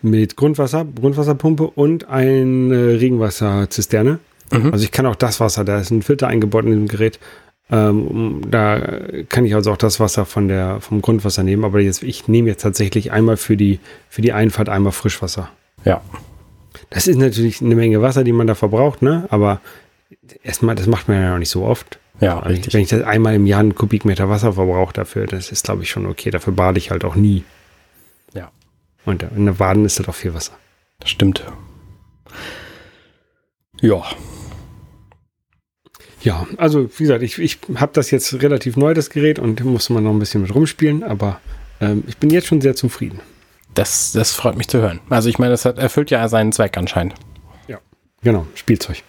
[0.01, 4.19] mit Grundwasser, Grundwasserpumpe und eine Regenwasserzisterne.
[4.51, 4.71] Mhm.
[4.71, 7.19] Also ich kann auch das Wasser, da ist ein Filter eingebaut in dem Gerät.
[7.71, 8.79] Ähm, da
[9.27, 12.49] kann ich also auch das Wasser von der, vom Grundwasser nehmen, aber jetzt, ich nehme
[12.49, 15.49] jetzt tatsächlich einmal für die, für die Einfahrt einmal Frischwasser.
[15.84, 16.01] Ja.
[16.91, 19.25] Das ist natürlich eine Menge Wasser, die man da verbraucht, ne?
[19.29, 19.62] Aber
[20.43, 21.99] erstmal, das macht man ja noch nicht so oft.
[22.19, 22.73] Ja, richtig.
[22.73, 25.89] Wenn ich das einmal im Jahr einen Kubikmeter Wasser verbrauche dafür, das ist, glaube ich,
[25.89, 26.29] schon okay.
[26.31, 27.43] Dafür bade ich halt auch nie.
[29.05, 30.53] Und in der Baden ist das auch viel Wasser.
[30.99, 31.43] Das stimmt.
[33.81, 34.03] Ja.
[36.21, 39.91] Ja, also wie gesagt, ich, ich habe das jetzt relativ neu, das Gerät, und muss
[39.91, 41.39] man noch ein bisschen mit rumspielen, aber
[41.79, 43.19] ähm, ich bin jetzt schon sehr zufrieden.
[43.75, 45.01] Das, das freut mich zu hören.
[45.09, 47.13] Also ich meine, das hat, erfüllt ja seinen Zweck anscheinend.
[47.67, 47.79] Ja,
[48.23, 49.03] genau, Spielzeug.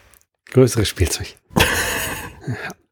[0.50, 1.36] Größeres Spielzeug.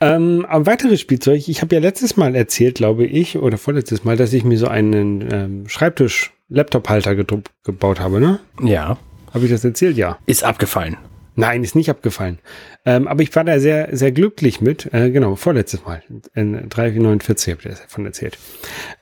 [0.00, 4.16] Ähm, ein weiteres Spielzeug, ich habe ja letztes Mal erzählt, glaube ich, oder vorletztes Mal,
[4.16, 8.38] dass ich mir so einen ähm, Schreibtisch-Laptop-Halter gebaut habe, ne?
[8.62, 8.96] Ja.
[9.34, 9.96] Habe ich das erzählt?
[9.96, 10.18] Ja.
[10.26, 10.96] Ist abgefallen.
[11.34, 12.40] Nein, ist nicht abgefallen.
[12.84, 14.92] Ähm, aber ich war da sehr, sehr glücklich mit.
[14.92, 16.02] Äh, genau, vorletztes Mal.
[16.34, 18.38] In 349 habe ich davon erzählt.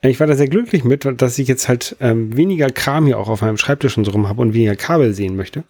[0.03, 3.19] Äh, ich war da sehr glücklich mit, dass ich jetzt halt ähm, weniger Kram hier
[3.19, 5.65] auch auf meinem Schreibtisch und so rum habe und weniger Kabel sehen möchte.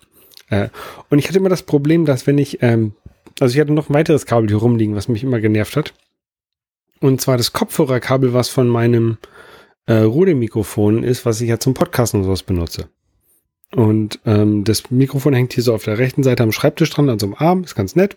[0.50, 0.68] Äh,
[1.08, 2.94] und ich hatte immer das Problem, dass wenn ich ähm,
[3.40, 5.94] also ich hatte noch ein weiteres Kabel hier rumliegen, was mich immer genervt hat.
[7.00, 9.18] Und zwar das Kopfhörerkabel, was von meinem
[9.86, 12.88] äh, Rode-Mikrofon ist, was ich ja zum Podcasten und sowas benutze.
[13.74, 17.18] Und ähm, das Mikrofon hängt hier so auf der rechten Seite am Schreibtisch dran, an
[17.18, 18.16] so einem Arm, ist ganz nett.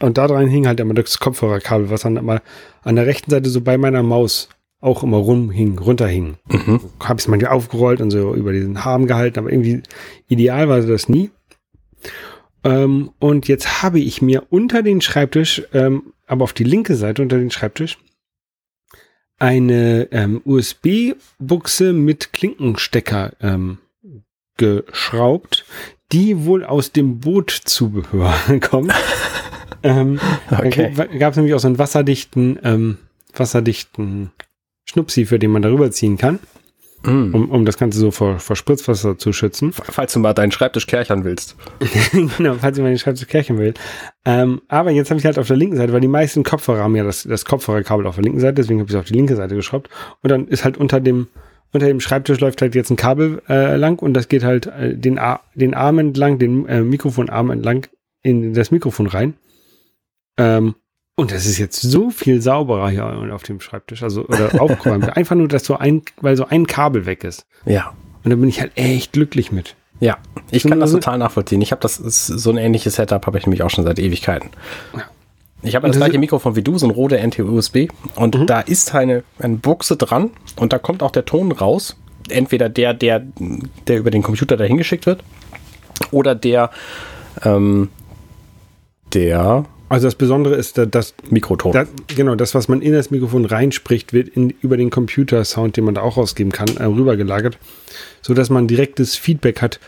[0.00, 2.40] Und da dran hing halt immer das Kopfhörerkabel, was dann immer
[2.82, 4.48] an der rechten Seite so bei meiner Maus
[4.80, 6.36] auch immer rumhing, runterhing.
[6.50, 6.80] Mhm.
[7.00, 9.82] Habe ich es manchmal aufgerollt und so über diesen Arm gehalten, aber irgendwie
[10.28, 11.30] ideal war das nie.
[12.64, 17.22] Ähm, und jetzt habe ich mir unter den Schreibtisch, ähm, aber auf die linke Seite
[17.22, 17.98] unter den Schreibtisch,
[19.38, 23.78] eine ähm, USB-Buchse mit Klinkenstecker ähm,
[24.56, 25.64] geschraubt,
[26.12, 28.92] die wohl aus dem Bootzubehör kommt.
[29.82, 30.20] ähm,
[30.50, 30.92] okay.
[31.18, 32.98] Gab es nämlich auch so einen wasserdichten, ähm,
[33.34, 34.30] wasserdichten
[34.84, 36.38] Schnupsi, für den man darüber ziehen kann.
[37.04, 37.34] Mm.
[37.34, 39.72] Um, um das Ganze so vor, vor Spritzwasser zu schützen.
[39.72, 41.56] Falls du mal deinen Schreibtisch kärchern willst.
[42.36, 43.74] genau, falls ich mal den Schreibtisch kärchern will.
[44.24, 46.94] Ähm, aber jetzt habe ich halt auf der linken Seite, weil die meisten Kopfhörer haben
[46.94, 49.34] ja das, das Kopfhörerkabel auf der linken Seite, deswegen habe ich es auf die linke
[49.34, 49.90] Seite geschraubt.
[50.22, 51.26] Und dann ist halt unter dem,
[51.72, 54.96] unter dem Schreibtisch läuft halt jetzt ein Kabel äh, lang und das geht halt äh,
[54.96, 57.86] den, Ar den Arm entlang, den äh, Mikrofonarm entlang
[58.22, 59.34] in das Mikrofon rein.
[60.36, 60.76] Ähm,
[61.14, 65.16] und das ist jetzt so viel sauberer hier auf dem Schreibtisch, also oder aufgeräumt.
[65.16, 67.46] Einfach nur, dass so ein, weil so ein Kabel weg ist.
[67.66, 67.92] Ja.
[68.24, 69.76] Und da bin ich halt echt glücklich mit.
[70.00, 70.18] Ja,
[70.50, 71.60] ich kann das total nachvollziehen.
[71.60, 74.50] Ich habe das so ein ähnliches Setup habe ich nämlich auch schon seit Ewigkeiten.
[74.96, 75.04] Ja.
[75.62, 78.46] Ich habe das, das gleiche Mikrofon wie du, so ein Rode NT-USB und mhm.
[78.46, 81.96] da ist eine, eine Buchse dran und da kommt auch der Ton raus.
[82.28, 83.22] Entweder der, der,
[83.86, 85.22] der über den Computer dahin geschickt wird
[86.10, 86.70] oder der,
[87.44, 87.90] ähm,
[89.14, 91.72] der also das Besondere ist, dass Mikroton.
[91.72, 95.84] Das, genau, das, was man in das Mikrofon reinspricht, wird in, über den Computer-Sound, den
[95.84, 97.58] man da auch ausgeben kann, äh, rübergelagert,
[98.22, 99.80] so dass man direktes Feedback hat,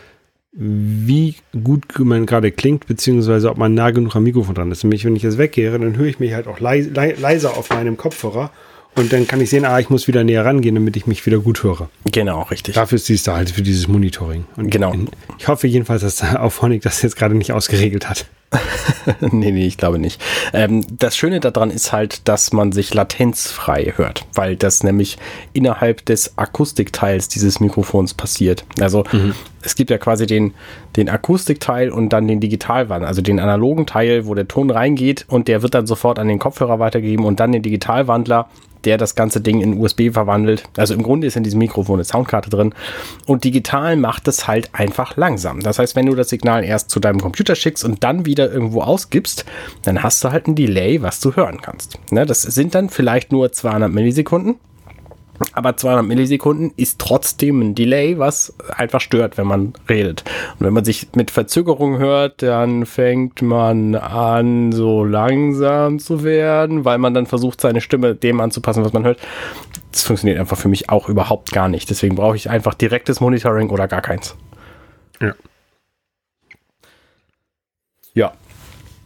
[0.52, 4.84] wie gut man gerade klingt, beziehungsweise ob man nah genug am Mikrofon dran ist.
[4.84, 7.96] Nämlich, wenn ich jetzt weggehe, dann höre ich mich halt auch leis, leiser auf meinem
[7.96, 8.50] Kopfhörer
[8.96, 11.38] und dann kann ich sehen, ah, ich muss wieder näher rangehen, damit ich mich wieder
[11.38, 11.88] gut höre.
[12.12, 12.74] Genau, richtig.
[12.74, 14.44] Dafür ist dies da halt für dieses Monitoring.
[14.56, 14.94] Und genau.
[15.38, 18.26] Ich hoffe jedenfalls, dass Auphonic das jetzt gerade nicht ausgeregelt hat.
[19.20, 20.20] nee, nee, ich glaube nicht.
[20.52, 25.18] Ähm, das Schöne daran ist halt, dass man sich latenzfrei hört, weil das nämlich
[25.52, 28.64] innerhalb des Akustikteils dieses Mikrofons passiert.
[28.80, 29.34] Also mhm.
[29.62, 30.54] es gibt ja quasi den,
[30.96, 35.48] den Akustikteil und dann den Digitalwandler, also den analogen Teil, wo der Ton reingeht und
[35.48, 38.48] der wird dann sofort an den Kopfhörer weitergegeben und dann den Digitalwandler,
[38.84, 40.64] der das ganze Ding in USB verwandelt.
[40.76, 42.74] Also im Grunde ist in diesem Mikrofon eine Soundkarte drin.
[43.26, 45.60] Und digital macht es halt einfach langsam.
[45.60, 48.82] Das heißt, wenn du das Signal erst zu deinem Computer schickst und dann wieder irgendwo
[48.82, 49.44] ausgibst,
[49.82, 51.98] dann hast du halt ein Delay, was du hören kannst.
[52.10, 54.56] Ne, das sind dann vielleicht nur 200 Millisekunden.
[55.52, 60.22] Aber 200 Millisekunden ist trotzdem ein Delay, was einfach stört, wenn man redet.
[60.58, 66.84] Und wenn man sich mit Verzögerung hört, dann fängt man an, so langsam zu werden,
[66.84, 69.18] weil man dann versucht, seine Stimme dem anzupassen, was man hört.
[69.90, 71.90] Das funktioniert einfach für mich auch überhaupt gar nicht.
[71.90, 74.36] Deswegen brauche ich einfach direktes Monitoring oder gar keins.
[75.20, 75.34] Ja.
[78.14, 78.32] Ja.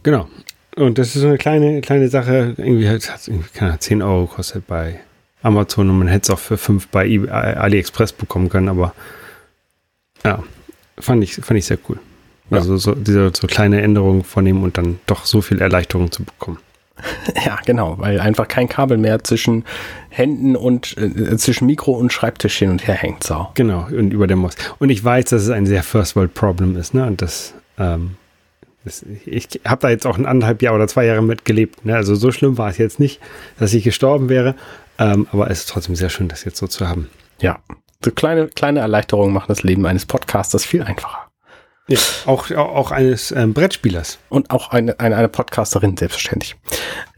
[0.02, 0.28] Genau.
[0.76, 2.54] Und das ist so eine kleine, kleine Sache.
[2.56, 5.00] Irgendwie hat es irgendwie, keine Ahnung, 10 Euro kostet bei
[5.42, 8.94] Amazon und man hätte es auch für 5 bei AliExpress bekommen können, aber
[10.24, 10.42] ja,
[10.98, 11.98] fand ich, fand ich sehr cool.
[12.50, 16.58] Also so, diese so kleine Änderungen vornehmen und dann doch so viel Erleichterung zu bekommen.
[17.44, 19.64] Ja, genau, weil einfach kein Kabel mehr zwischen
[20.08, 23.22] Händen und äh, zwischen Mikro und Schreibtisch hin und her hängt.
[23.22, 23.48] So.
[23.54, 24.56] Genau, und über der Maus.
[24.80, 27.06] Und ich weiß, dass es ein sehr First World Problem ist, ne?
[27.06, 28.16] Und das, ähm,
[28.88, 31.84] das ich habe da jetzt auch ein anderthalb Jahr oder zwei Jahre mitgelebt.
[31.84, 31.94] Ne?
[31.94, 33.20] Also so schlimm war es jetzt nicht,
[33.58, 34.54] dass ich gestorben wäre.
[34.98, 37.08] Ähm, aber es ist trotzdem sehr schön, das jetzt so zu haben.
[37.40, 37.60] Ja,
[38.04, 41.28] so kleine, kleine Erleichterungen machen das Leben eines Podcasters viel einfacher.
[41.88, 44.18] Ja, auch, auch eines ähm, Brettspielers.
[44.28, 46.56] Und auch eine, eine, eine Podcasterin, selbstverständlich.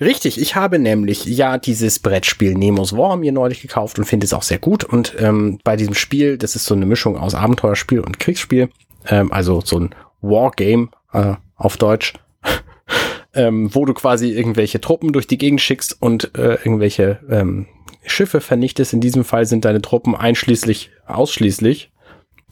[0.00, 4.32] Richtig, ich habe nämlich ja dieses Brettspiel Nemos War mir neulich gekauft und finde es
[4.32, 4.84] auch sehr gut.
[4.84, 8.70] Und ähm, bei diesem Spiel, das ist so eine Mischung aus Abenteuerspiel und Kriegsspiel,
[9.08, 12.14] ähm, also so ein Wargame äh, auf Deutsch,
[13.34, 17.68] ähm, wo du quasi irgendwelche Truppen durch die Gegend schickst und äh, irgendwelche ähm,
[18.04, 18.92] Schiffe vernichtest.
[18.92, 21.92] In diesem Fall sind deine Truppen einschließlich, ausschließlich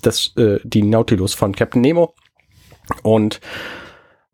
[0.02, 2.14] das, äh, die Nautilus von Captain Nemo.
[3.02, 3.40] Und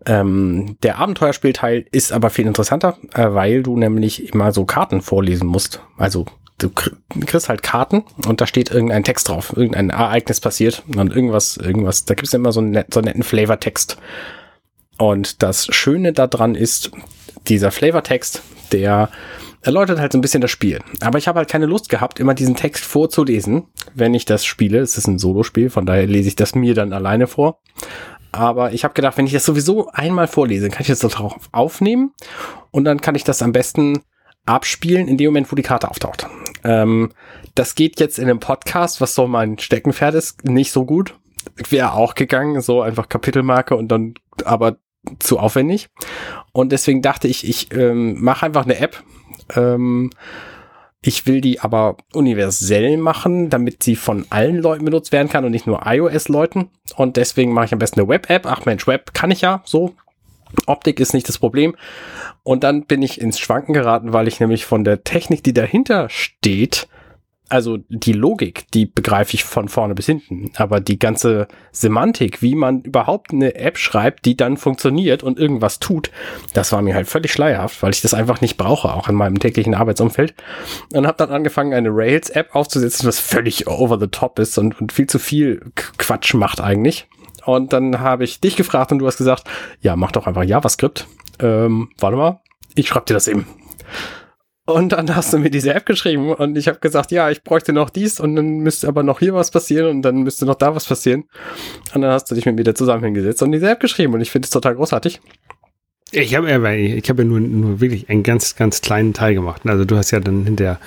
[0.06, 5.46] ähm, der Abenteuerspielteil ist aber viel interessanter, äh, weil du nämlich immer so Karten vorlesen
[5.46, 5.80] musst.
[5.96, 6.26] Also
[6.58, 11.56] du kriegst halt Karten und da steht irgendein Text drauf, irgendein Ereignis passiert und irgendwas,
[11.56, 12.04] irgendwas.
[12.04, 13.98] Da gibt es immer so einen, net, so einen netten Flavortext.
[15.04, 16.90] Und das Schöne daran ist,
[17.46, 18.40] dieser Flavortext,
[18.72, 19.10] der
[19.60, 20.80] erläutert halt so ein bisschen das Spiel.
[21.02, 23.64] Aber ich habe halt keine Lust gehabt, immer diesen Text vorzulesen,
[23.94, 24.78] wenn ich das spiele.
[24.78, 27.60] Es ist ein Solospiel, von daher lese ich das mir dann alleine vor.
[28.32, 32.14] Aber ich habe gedacht, wenn ich das sowieso einmal vorlese, kann ich das darauf aufnehmen
[32.70, 34.00] und dann kann ich das am besten
[34.46, 36.26] abspielen in dem Moment, wo die Karte auftaucht.
[36.64, 37.12] Ähm,
[37.54, 41.14] das geht jetzt in einem Podcast, was so mein Steckenpferd ist, nicht so gut.
[41.68, 44.14] Wäre auch gegangen, so einfach Kapitelmarke und dann
[44.46, 44.78] aber
[45.18, 45.88] zu aufwendig.
[46.52, 49.02] Und deswegen dachte ich, ich ähm, mache einfach eine App,
[49.54, 50.10] ähm,
[51.06, 55.50] ich will die aber universell machen, damit sie von allen Leuten benutzt werden kann und
[55.50, 56.70] nicht nur iOS-Leuten.
[56.96, 58.46] Und deswegen mache ich am besten eine Web-App.
[58.46, 59.94] Ach Mensch, Web kann ich ja so.
[60.66, 61.76] Optik ist nicht das Problem.
[62.42, 66.08] Und dann bin ich ins Schwanken geraten, weil ich nämlich von der Technik, die dahinter
[66.08, 66.88] steht,
[67.48, 70.50] also die Logik, die begreife ich von vorne bis hinten.
[70.56, 75.78] Aber die ganze Semantik, wie man überhaupt eine App schreibt, die dann funktioniert und irgendwas
[75.78, 76.10] tut,
[76.54, 79.38] das war mir halt völlig schleierhaft, weil ich das einfach nicht brauche, auch in meinem
[79.38, 80.34] täglichen Arbeitsumfeld.
[80.92, 84.92] Und habe dann angefangen, eine Rails-App aufzusetzen, was völlig over the top ist und, und
[84.92, 85.60] viel zu viel
[85.98, 87.06] Quatsch macht eigentlich.
[87.44, 89.44] Und dann habe ich dich gefragt und du hast gesagt,
[89.80, 91.06] ja, mach doch einfach JavaScript.
[91.40, 92.40] Ähm, warte mal,
[92.74, 93.46] ich schreibe dir das eben.
[94.66, 97.74] Und dann hast du mir diese App geschrieben und ich habe gesagt, ja, ich bräuchte
[97.74, 100.74] noch dies und dann müsste aber noch hier was passieren und dann müsste noch da
[100.74, 101.24] was passieren.
[101.94, 104.22] Und dann hast du dich mit mir da zusammen hingesetzt und diese App geschrieben und
[104.22, 105.20] ich finde es total großartig.
[106.12, 109.62] Ich habe ja, ich habe ja nur, nur wirklich einen ganz, ganz kleinen Teil gemacht.
[109.66, 110.78] Also du hast ja dann hinterher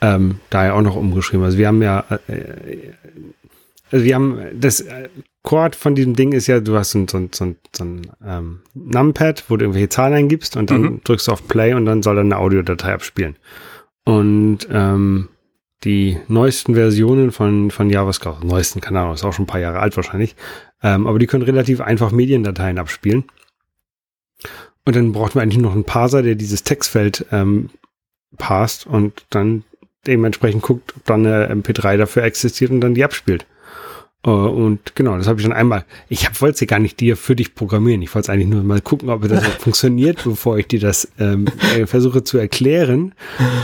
[0.00, 1.44] ähm, da ja auch noch umgeschrieben.
[1.44, 2.92] Also wir haben ja, äh,
[3.90, 5.08] also wir haben das äh,
[5.42, 7.84] Core von diesem Ding ist ja, du hast so ein, so ein, so ein, so
[7.84, 11.00] ein ähm, Numpad, wo du irgendwelche Zahlen eingibst und dann mhm.
[11.04, 13.36] drückst du auf Play und dann soll er eine Audiodatei abspielen.
[14.04, 15.28] Und ähm,
[15.84, 19.78] die neuesten Versionen von, von JavaScript, neuesten, keine Ahnung, ist auch schon ein paar Jahre
[19.78, 20.34] alt wahrscheinlich,
[20.82, 23.24] ähm, aber die können relativ einfach Mediendateien abspielen.
[24.84, 27.70] Und dann braucht man eigentlich noch einen Parser, der dieses Textfeld ähm,
[28.36, 29.64] passt und dann
[30.06, 33.46] dementsprechend guckt, ob dann eine MP3 dafür existiert und dann die abspielt.
[34.26, 35.84] Uh, und genau, das habe ich schon einmal.
[36.08, 38.02] Ich wollte es ja gar nicht dir für dich programmieren.
[38.02, 41.46] Ich wollte es eigentlich nur mal gucken, ob das funktioniert, bevor ich dir das ähm,
[41.76, 43.14] äh, versuche zu erklären.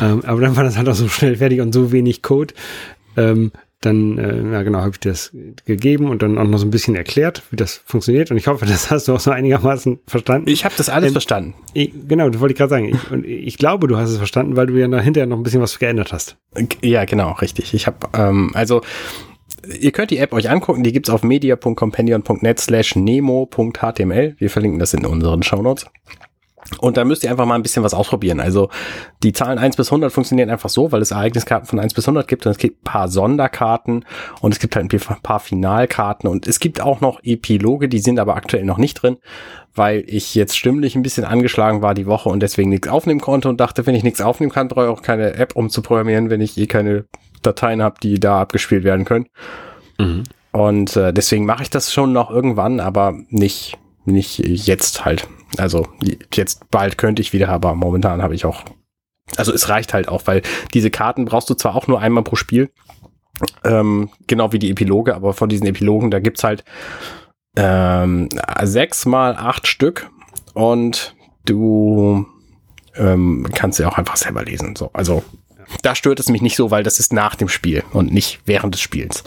[0.01, 2.55] Ähm, aber dann war das halt auch so schnell fertig und so wenig Code.
[3.17, 5.33] Ähm, dann, äh, ja genau, habe ich das
[5.67, 8.31] gegeben und dann auch noch so ein bisschen erklärt, wie das funktioniert.
[8.31, 10.49] Und ich hoffe, das hast du auch so einigermaßen verstanden.
[10.49, 11.55] Ich habe das alles ähm, verstanden.
[11.73, 12.89] Ich, genau, das wollte ich gerade sagen.
[12.95, 15.61] Ich, und ich glaube, du hast es verstanden, weil du ja hinterher noch ein bisschen
[15.61, 16.37] was geändert hast.
[16.83, 17.75] Ja, genau, richtig.
[17.75, 18.83] Ich habe, ähm, also
[19.81, 24.37] Ihr könnt die App euch angucken, die gibt's auf media.companion.net slash nemo.html.
[24.39, 25.87] Wir verlinken das in unseren Shownotes.
[26.79, 28.41] Und da müsst ihr einfach mal ein bisschen was ausprobieren.
[28.41, 28.71] Also
[29.23, 32.27] die Zahlen 1 bis 100 funktionieren einfach so, weil es Ereigniskarten von 1 bis 100
[32.27, 34.05] gibt und es gibt ein paar Sonderkarten
[34.41, 38.19] und es gibt halt ein paar Finalkarten und es gibt auch noch Epiloge, die sind
[38.19, 39.19] aber aktuell noch nicht drin,
[39.75, 43.49] weil ich jetzt stimmlich ein bisschen angeschlagen war die Woche und deswegen nichts aufnehmen konnte
[43.49, 46.31] und dachte, wenn ich nichts aufnehmen kann, brauche ich auch keine App um zu programmieren,
[46.31, 47.05] wenn ich eh keine
[47.45, 49.27] Dateien habe, die da abgespielt werden können.
[49.99, 50.25] Mhm.
[50.53, 55.27] Und äh, deswegen mache ich das schon noch irgendwann, aber nicht, nicht jetzt halt.
[55.57, 55.87] Also
[56.33, 58.63] jetzt bald könnte ich wieder, aber momentan habe ich auch.
[59.37, 62.37] Also es reicht halt auch, weil diese Karten brauchst du zwar auch nur einmal pro
[62.37, 62.71] Spiel,
[63.65, 66.65] ähm, genau wie die Epiloge, aber von diesen Epilogen, da gibt's halt
[67.57, 68.29] ähm,
[68.63, 70.11] sechs mal acht Stück
[70.55, 72.27] und du
[72.97, 74.77] ähm, kannst sie auch einfach selber lesen.
[74.77, 75.25] So, also
[75.83, 78.75] da stört es mich nicht so, weil das ist nach dem Spiel und nicht während
[78.75, 79.25] des Spiels.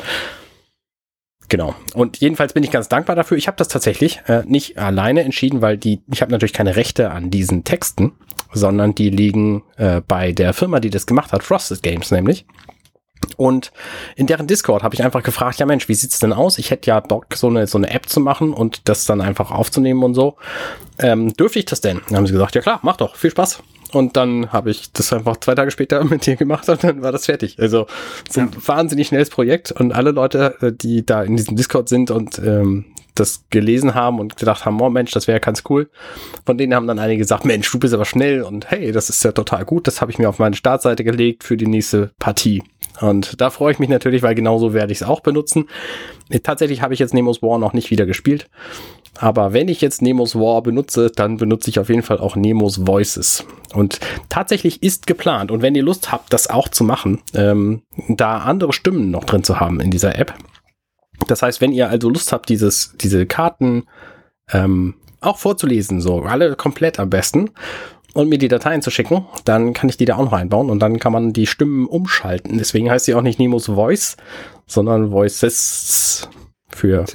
[1.50, 1.76] Genau.
[1.94, 3.38] Und jedenfalls bin ich ganz dankbar dafür.
[3.38, 7.12] Ich habe das tatsächlich äh, nicht alleine entschieden, weil die, ich habe natürlich keine Rechte
[7.12, 8.14] an diesen Texten,
[8.52, 12.46] sondern die liegen äh, bei der Firma, die das gemacht hat, Frosted Games nämlich.
[13.36, 13.72] Und
[14.16, 16.58] in deren Discord habe ich einfach gefragt, ja Mensch, wie sieht's denn aus?
[16.58, 19.52] Ich hätte ja Bock, so eine, so eine App zu machen und das dann einfach
[19.52, 20.38] aufzunehmen und so.
[21.00, 22.02] Ähm, dürfte ich das denn?
[22.08, 23.64] Dann haben sie gesagt, ja klar, mach doch, viel Spaß.
[23.94, 27.12] Und dann habe ich das einfach zwei Tage später mit dir gemacht und dann war
[27.12, 27.58] das fertig.
[27.60, 27.88] Also
[28.30, 28.68] so ein ja.
[28.68, 32.86] wahnsinnig schnelles Projekt und alle Leute, äh, die da in diesem Discord sind und ähm,
[33.20, 35.90] das gelesen haben und gedacht haben, oh Mensch, das wäre ganz cool.
[36.46, 39.24] Von denen haben dann einige gesagt, Mensch, du bist aber schnell und hey, das ist
[39.24, 39.88] ja total gut.
[39.88, 42.64] Das habe ich mir auf meine Startseite gelegt für die nächste Partie.
[43.02, 45.68] Und da freue ich mich natürlich, weil genauso werde ich es auch benutzen.
[46.44, 48.50] Tatsächlich habe ich jetzt Nemos War noch nicht wieder gespielt.
[49.20, 52.86] Aber wenn ich jetzt Nemos War benutze, dann benutze ich auf jeden Fall auch Nemos
[52.86, 53.46] Voices.
[53.74, 54.00] Und
[54.30, 58.74] tatsächlich ist geplant, und wenn ihr Lust habt, das auch zu machen, ähm, da andere
[58.74, 60.34] Stimmen noch drin zu haben in dieser App.
[61.28, 63.86] Das heißt, wenn ihr also Lust habt, dieses, diese Karten
[64.52, 67.50] ähm, auch vorzulesen, so alle komplett am besten,
[68.18, 70.80] und mir die Dateien zu schicken, dann kann ich die da auch noch einbauen und
[70.80, 72.58] dann kann man die Stimmen umschalten.
[72.58, 74.18] Deswegen heißt sie auch nicht Nemos Voice,
[74.66, 76.28] sondern Voices
[76.78, 77.06] für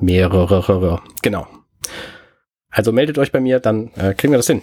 [0.00, 1.00] mehrere.
[1.22, 1.46] Genau.
[2.70, 4.62] Also meldet euch bei mir, dann äh, kriegen wir das hin.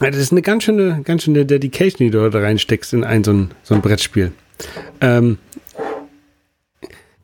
[0.00, 3.24] Ja, das ist eine ganz schöne, ganz schöne Dedication, die du da reinsteckst in ein
[3.24, 4.32] so ein, so ein Brettspiel.
[5.00, 5.38] Ähm,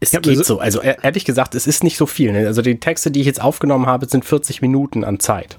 [0.00, 2.33] es geht so, so, also e-, ehrlich gesagt, es ist nicht so viel.
[2.33, 2.46] Ne?
[2.46, 5.59] Also die Texte, die ich jetzt aufgenommen habe, sind 40 Minuten an Zeit.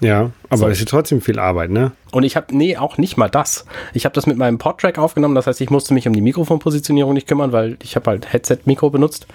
[0.00, 0.68] Ja, aber so.
[0.68, 1.92] es ist trotzdem viel Arbeit, ne?
[2.10, 3.66] Und ich habe, nee, auch nicht mal das.
[3.92, 7.12] Ich habe das mit meinem Podtrack aufgenommen, das heißt, ich musste mich um die Mikrofonpositionierung
[7.12, 9.26] nicht kümmern, weil ich habe halt Headset-Mikro benutzt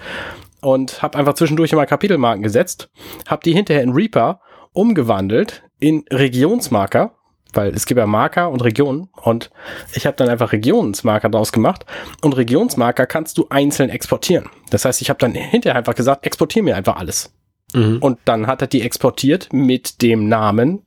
[0.60, 2.90] und habe einfach zwischendurch immer Kapitelmarken gesetzt,
[3.28, 4.40] habe die hinterher in Reaper
[4.72, 7.12] umgewandelt in Regionsmarker,
[7.52, 9.50] weil es gibt ja Marker und Regionen und
[9.94, 11.86] ich habe dann einfach Regionsmarker draus gemacht
[12.22, 14.50] und Regionsmarker kannst du einzeln exportieren.
[14.70, 17.32] Das heißt, ich habe dann hinterher einfach gesagt, exportiere mir einfach alles.
[17.72, 17.98] Mhm.
[17.98, 20.82] Und dann hat er die exportiert mit dem Namen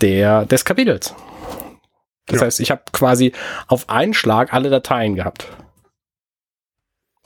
[0.00, 1.14] der, des Kapitels.
[2.26, 2.46] Das ja.
[2.46, 3.32] heißt, ich habe quasi
[3.66, 5.48] auf einen Schlag alle Dateien gehabt.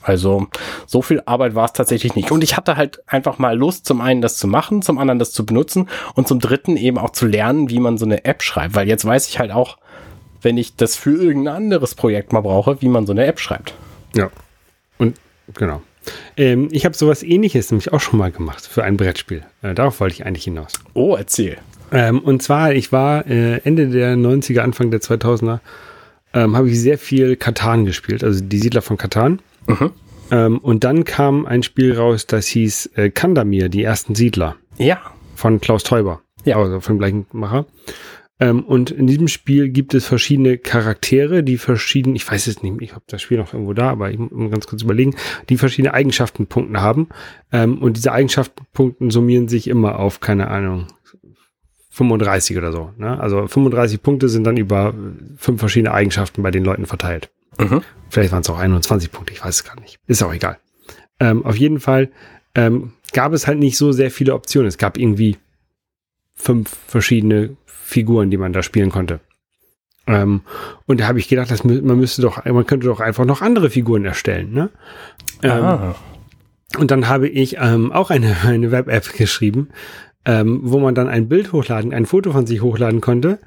[0.03, 0.47] Also
[0.87, 2.31] so viel Arbeit war es tatsächlich nicht.
[2.31, 5.33] Und ich hatte halt einfach mal Lust, zum einen das zu machen, zum anderen das
[5.33, 8.75] zu benutzen und zum dritten eben auch zu lernen, wie man so eine App schreibt.
[8.75, 9.77] Weil jetzt weiß ich halt auch,
[10.41, 13.75] wenn ich das für irgendein anderes Projekt mal brauche, wie man so eine App schreibt.
[14.15, 14.31] Ja.
[14.99, 15.17] Und
[15.55, 15.83] genau.
[16.37, 19.43] Ähm, ich habe sowas ähnliches nämlich auch schon mal gemacht für ein Brettspiel.
[19.63, 20.75] Äh, darauf wollte ich eigentlich hinaus.
[20.95, 21.59] Oh, erzähl.
[21.91, 25.61] Ähm, und zwar, ich war äh, Ende der 90er, Anfang der 2000er,
[26.35, 29.41] ähm, habe ich sehr viel Katan gespielt, also die Siedler von Katan.
[29.67, 29.91] Mhm.
[30.31, 34.57] Ähm, und dann kam ein Spiel raus, das hieß äh, Kandamir, die ersten Siedler.
[34.77, 35.01] Ja.
[35.35, 36.21] Von Klaus Teuber.
[36.45, 36.57] Ja.
[36.57, 37.67] Also vom gleichen Macher.
[38.41, 42.81] Ähm, und in diesem Spiel gibt es verschiedene Charaktere, die verschieden, ich weiß es nicht,
[42.81, 45.17] ich habe das Spiel noch irgendwo da, aber ich muss ganz kurz überlegen,
[45.49, 47.09] die verschiedene Eigenschaftenpunkte haben.
[47.53, 50.87] Ähm, und diese Eigenschaftenpunkte summieren sich immer auf, keine Ahnung,
[51.91, 52.93] 35 oder so.
[52.97, 53.19] Ne?
[53.19, 54.95] Also 35 Punkte sind dann über
[55.37, 57.31] fünf verschiedene Eigenschaften bei den Leuten verteilt.
[57.59, 57.83] Mhm.
[58.09, 59.99] Vielleicht waren es auch 21 Punkte, ich weiß es gar nicht.
[60.07, 60.59] Ist auch egal.
[61.19, 62.11] Ähm, auf jeden Fall
[62.55, 64.69] ähm, gab es halt nicht so sehr viele Optionen.
[64.69, 65.39] Es gab irgendwie
[66.35, 67.57] fünf verschiedene
[67.89, 69.21] Figuren, die man da spielen konnte.
[70.07, 70.43] Ähm,
[70.87, 73.71] und da habe ich gedacht, dass man müsste doch, man könnte doch einfach noch andere
[73.71, 74.53] Figuren erstellen.
[74.53, 74.69] Ne?
[75.43, 75.95] Ähm,
[76.79, 79.71] und dann habe ich ähm, auch eine, eine Web-App geschrieben,
[80.27, 83.39] ähm, wo man dann ein Bild hochladen, ein Foto von sich hochladen konnte.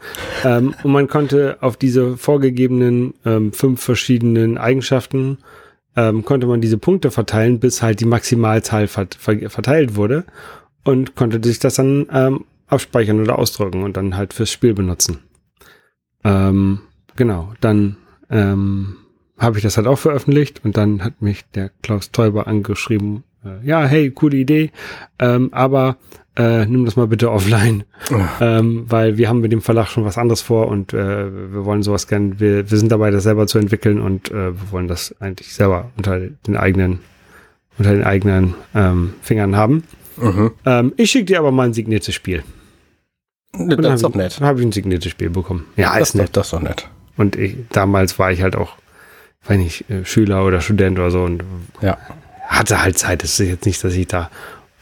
[0.43, 5.37] Ähm, und man konnte auf diese vorgegebenen ähm, fünf verschiedenen Eigenschaften
[5.95, 10.23] ähm, konnte man diese Punkte verteilen, bis halt die Maximalzahl vert verteilt wurde
[10.83, 15.19] und konnte sich das dann ähm, abspeichern oder ausdrücken und dann halt fürs Spiel benutzen.
[16.23, 16.81] Ähm,
[17.15, 17.97] genau, dann
[18.29, 18.97] ähm,
[19.37, 23.65] habe ich das halt auch veröffentlicht und dann hat mich der Klaus Teuber angeschrieben, äh,
[23.65, 24.71] ja, hey, coole Idee,
[25.19, 25.97] ähm, aber
[26.37, 27.83] äh, nimm das mal bitte offline,
[28.39, 31.83] ähm, weil wir haben mit dem Verlag schon was anderes vor und äh, wir wollen
[31.83, 35.15] sowas gern, wir, wir sind dabei, das selber zu entwickeln und äh, wir wollen das
[35.19, 36.99] eigentlich selber unter den eigenen,
[37.77, 39.83] unter den eigenen ähm, Fingern haben.
[40.17, 40.51] Mhm.
[40.65, 42.43] Ähm, ich schicke dir aber mal ein signiertes Spiel.
[43.53, 44.39] Ne, das ist doch nett.
[44.39, 45.65] Dann habe ich ein signiertes Spiel bekommen.
[45.75, 46.29] Ja, das ist nett.
[46.33, 46.87] Das ist doch nett.
[47.17, 48.73] Und ich, damals war ich halt auch,
[49.45, 51.43] weiß nicht, äh, Schüler oder Student oder so und
[51.81, 51.97] ja.
[52.47, 53.23] hatte halt Zeit.
[53.23, 54.29] Es ist jetzt nicht, dass ich da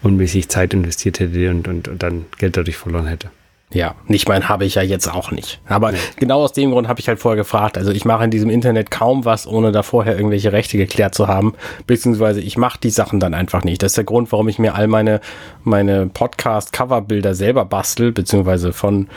[0.01, 3.29] unmäßig Zeit investiert hätte und, und, und dann Geld dadurch verloren hätte.
[3.71, 5.61] Ja, nicht mein habe ich ja jetzt auch nicht.
[5.67, 7.77] Aber genau aus dem Grund habe ich halt vorher gefragt.
[7.77, 11.27] Also ich mache in diesem Internet kaum was, ohne da vorher irgendwelche Rechte geklärt zu
[11.27, 11.53] haben.
[11.85, 13.83] Beziehungsweise ich mache die Sachen dann einfach nicht.
[13.83, 15.21] Das ist der Grund, warum ich mir all meine,
[15.63, 19.07] meine Podcast-Coverbilder selber bastel, beziehungsweise von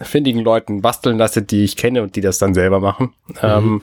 [0.00, 3.12] findigen Leuten basteln lasse, die ich kenne und die das dann selber machen.
[3.28, 3.36] Mhm.
[3.42, 3.82] Ähm,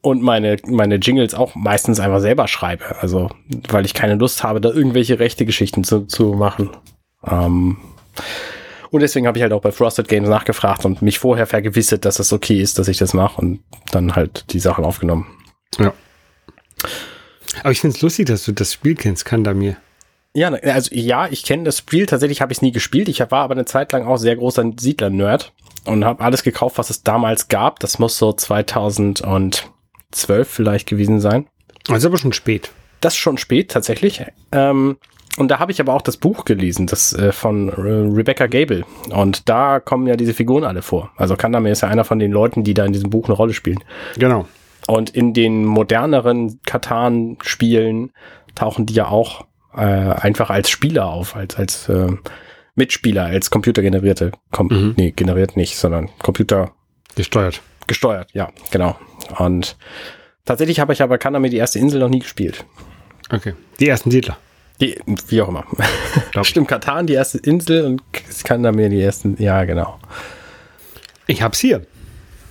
[0.00, 2.96] und meine, meine Jingles auch meistens einfach selber schreibe.
[3.00, 3.30] Also,
[3.68, 6.70] weil ich keine Lust habe, da irgendwelche rechte Geschichten zu, zu machen.
[7.26, 7.78] Ähm,
[8.94, 12.20] und deswegen habe ich halt auch bei Frosted Games nachgefragt und mich vorher vergewissert, dass
[12.20, 13.58] es okay ist, dass ich das mache und
[13.90, 15.26] dann halt die Sachen aufgenommen.
[15.80, 15.92] Ja.
[17.58, 19.76] Aber ich finde es lustig, dass du das Spiel kennst, kann da mir.
[20.32, 23.08] Ja, also ja, ich kenne das Spiel, tatsächlich habe ich es nie gespielt.
[23.08, 25.52] Ich war aber eine Zeit lang auch sehr großer Siedler-Nerd
[25.86, 27.80] und habe alles gekauft, was es damals gab.
[27.80, 29.66] Das muss so 2012
[30.44, 31.48] vielleicht gewesen sein.
[31.88, 32.70] Das ist aber schon spät.
[33.00, 34.24] Das ist schon spät, tatsächlich.
[34.52, 34.98] Ähm,
[35.36, 38.84] und da habe ich aber auch das Buch gelesen, das äh, von äh, Rebecca Gable.
[39.10, 41.10] Und da kommen ja diese Figuren alle vor.
[41.16, 43.52] Also Kandame ist ja einer von den Leuten, die da in diesem Buch eine Rolle
[43.52, 43.82] spielen.
[44.16, 44.46] Genau.
[44.86, 48.12] Und in den moderneren Katan-Spielen
[48.54, 52.12] tauchen die ja auch äh, einfach als Spieler auf, als, als äh,
[52.76, 54.32] Mitspieler, als computergenerierte.
[54.52, 54.94] Com mhm.
[54.96, 56.72] Nee, generiert nicht, sondern Computer.
[57.16, 57.62] Gesteuert.
[57.86, 58.96] Gesteuert, ja, genau.
[59.38, 59.76] Und
[60.44, 62.64] tatsächlich habe ich aber Kaname die erste Insel noch nie gespielt.
[63.30, 63.54] Okay.
[63.80, 64.36] Die ersten Siedler.
[64.80, 64.98] Die,
[65.28, 65.64] wie auch immer.
[66.42, 69.36] Stimmt, Katan, die erste Insel und es kann da mir die ersten.
[69.40, 69.98] Ja, genau.
[71.26, 71.86] Ich hab's hier.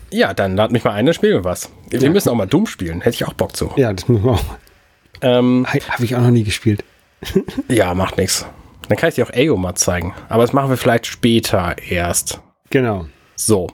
[0.09, 1.69] Ja, dann lad mich mal ein, dann spielen wir was.
[1.89, 2.09] Wir ja.
[2.09, 3.01] müssen auch mal dumm spielen.
[3.01, 3.71] Hätte ich auch Bock zu.
[3.76, 4.43] Ja, das müssen wir auch.
[5.21, 6.84] Ähm, Habe ich auch noch nie gespielt.
[7.69, 8.45] ja, macht nichts.
[8.89, 10.13] Dann kann ich dir auch Ego mal zeigen.
[10.30, 12.41] Aber das machen wir vielleicht später erst.
[12.69, 13.05] Genau.
[13.36, 13.69] So.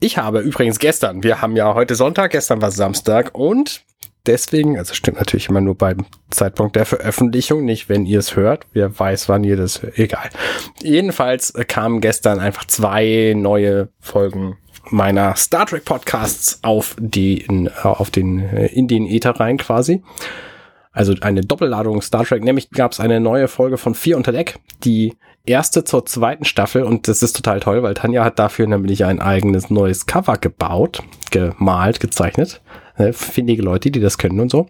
[0.00, 3.83] Ich habe übrigens gestern, wir haben ja heute Sonntag, gestern war Samstag und
[4.26, 8.66] deswegen, also stimmt natürlich immer nur beim Zeitpunkt der Veröffentlichung, nicht wenn ihr es hört.
[8.72, 10.30] Wer weiß, wann ihr das, egal.
[10.82, 14.56] Jedenfalls kamen gestern einfach zwei neue Folgen
[14.90, 20.02] meiner Star Trek Podcasts auf den, auf den, in den Ether rein quasi.
[20.92, 22.44] Also eine Doppelladung Star Trek.
[22.44, 25.14] Nämlich gab es eine neue Folge von Vier unter Deck, die
[25.46, 29.20] erste zur zweiten Staffel und das ist total toll, weil Tanja hat dafür nämlich ein
[29.20, 32.62] eigenes neues Cover gebaut, gemalt, gezeichnet
[32.96, 34.66] äh, findige Leute, die das können und so.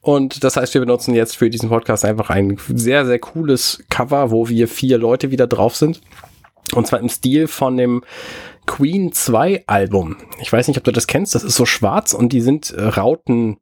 [0.00, 4.32] Und das heißt, wir benutzen jetzt für diesen Podcast einfach ein sehr, sehr cooles Cover,
[4.32, 6.00] wo wir vier Leute wieder drauf sind.
[6.74, 8.02] Und zwar im Stil von dem
[8.66, 10.16] Queen 2 Album.
[10.40, 11.34] Ich weiß nicht, ob du das kennst.
[11.34, 13.58] Das ist so schwarz und die sind äh, Rauten,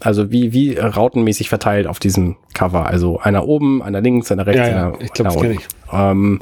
[0.00, 2.86] also wie, wie rautenmäßig verteilt auf diesem Cover.
[2.86, 4.86] Also einer oben, einer links, einer rechts, ja, ja.
[4.88, 5.66] einer Ich glaube, das kenne ich.
[5.92, 6.40] Ähm,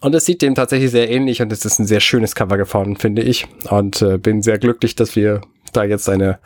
[0.00, 2.96] und es sieht dem tatsächlich sehr ähnlich und es ist ein sehr schönes Cover geworden,
[2.96, 3.46] finde ich.
[3.70, 5.42] Und äh, bin sehr glücklich, dass wir
[5.72, 6.38] da jetzt eine,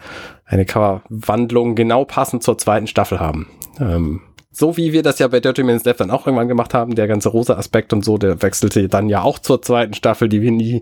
[0.45, 3.49] eine Coverwandlung genau passend zur zweiten Staffel haben.
[3.81, 4.21] Ähm,
[4.51, 7.07] so wie wir das ja bei Dirty Minutes Left dann auch irgendwann gemacht haben, der
[7.07, 10.51] ganze rosa Aspekt und so, der wechselte dann ja auch zur zweiten Staffel, die wir
[10.51, 10.81] nie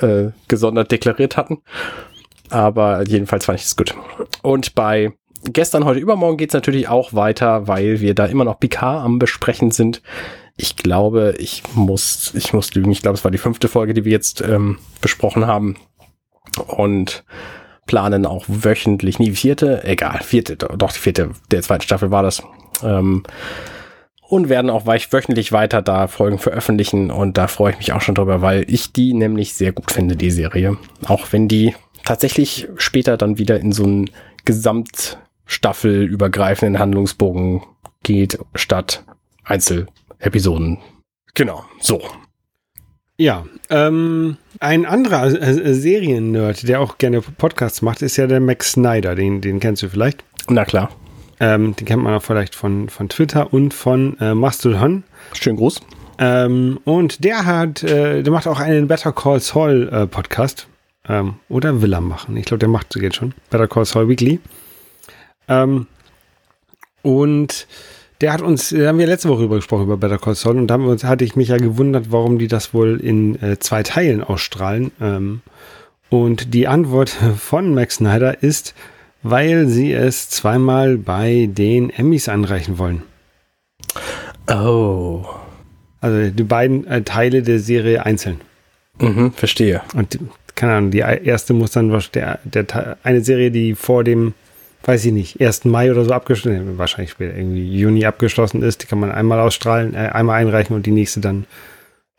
[0.00, 1.62] äh, gesondert deklariert hatten.
[2.50, 3.94] Aber jedenfalls fand ich es gut.
[4.42, 5.12] Und bei
[5.44, 9.70] gestern, heute, übermorgen geht's natürlich auch weiter, weil wir da immer noch Picard am Besprechen
[9.70, 10.02] sind.
[10.56, 12.90] Ich glaube, ich muss, ich muss lügen.
[12.90, 15.76] Ich glaube, es war die fünfte Folge, die wir jetzt ähm, besprochen haben.
[16.66, 17.24] Und
[17.86, 22.42] planen auch wöchentlich, nie vierte, egal, vierte, doch die vierte der zweiten Staffel war das.
[22.82, 23.22] Ähm,
[24.28, 28.16] und werden auch wöchentlich weiter da Folgen veröffentlichen und da freue ich mich auch schon
[28.16, 30.76] drüber, weil ich die nämlich sehr gut finde, die Serie.
[31.06, 34.10] Auch wenn die tatsächlich später dann wieder in so einen
[34.44, 37.62] Gesamtstaffelübergreifenden Handlungsbogen
[38.02, 39.04] geht, statt
[39.44, 40.78] Einzelepisoden.
[41.34, 42.02] Genau, so.
[43.18, 48.72] Ja, ähm, ein anderer äh, Serien-Nerd, der auch gerne Podcasts macht, ist ja der Max
[48.72, 49.14] Snyder.
[49.14, 50.22] Den, den kennst du vielleicht?
[50.48, 50.90] Na klar.
[51.40, 55.04] Ähm, den kennt man auch vielleicht von, von Twitter und von äh, Mastodon.
[55.32, 55.80] Schönen Gruß.
[56.18, 60.66] Ähm, und der hat, äh, der macht auch einen Better Call Saul äh, Podcast.
[61.08, 62.36] Ähm, oder will er machen?
[62.36, 63.32] Ich glaube, der macht jetzt schon.
[63.50, 64.40] Better Call Saul Weekly.
[65.48, 65.86] Ähm,
[67.02, 67.66] und
[68.20, 70.68] der hat uns, da haben wir letzte Woche über gesprochen, über Better Call Saul, und
[70.68, 74.90] da hatte ich mich ja gewundert, warum die das wohl in äh, zwei Teilen ausstrahlen.
[75.00, 75.42] Ähm,
[76.08, 78.74] und die Antwort von Max Snyder ist,
[79.22, 83.02] weil sie es zweimal bei den Emmys anreichen wollen.
[84.48, 85.24] Oh.
[86.00, 88.40] Also die beiden äh, Teile der Serie einzeln.
[88.98, 89.82] Mhm, verstehe.
[89.94, 90.18] Und
[90.54, 94.34] keine Ahnung, die erste muss dann der, der eine Serie, die vor dem
[94.86, 95.64] weiß ich nicht, 1.
[95.64, 99.94] Mai oder so abgeschlossen, wahrscheinlich später irgendwie Juni abgeschlossen ist, die kann man einmal ausstrahlen,
[99.94, 101.44] äh, einmal einreichen und die nächste dann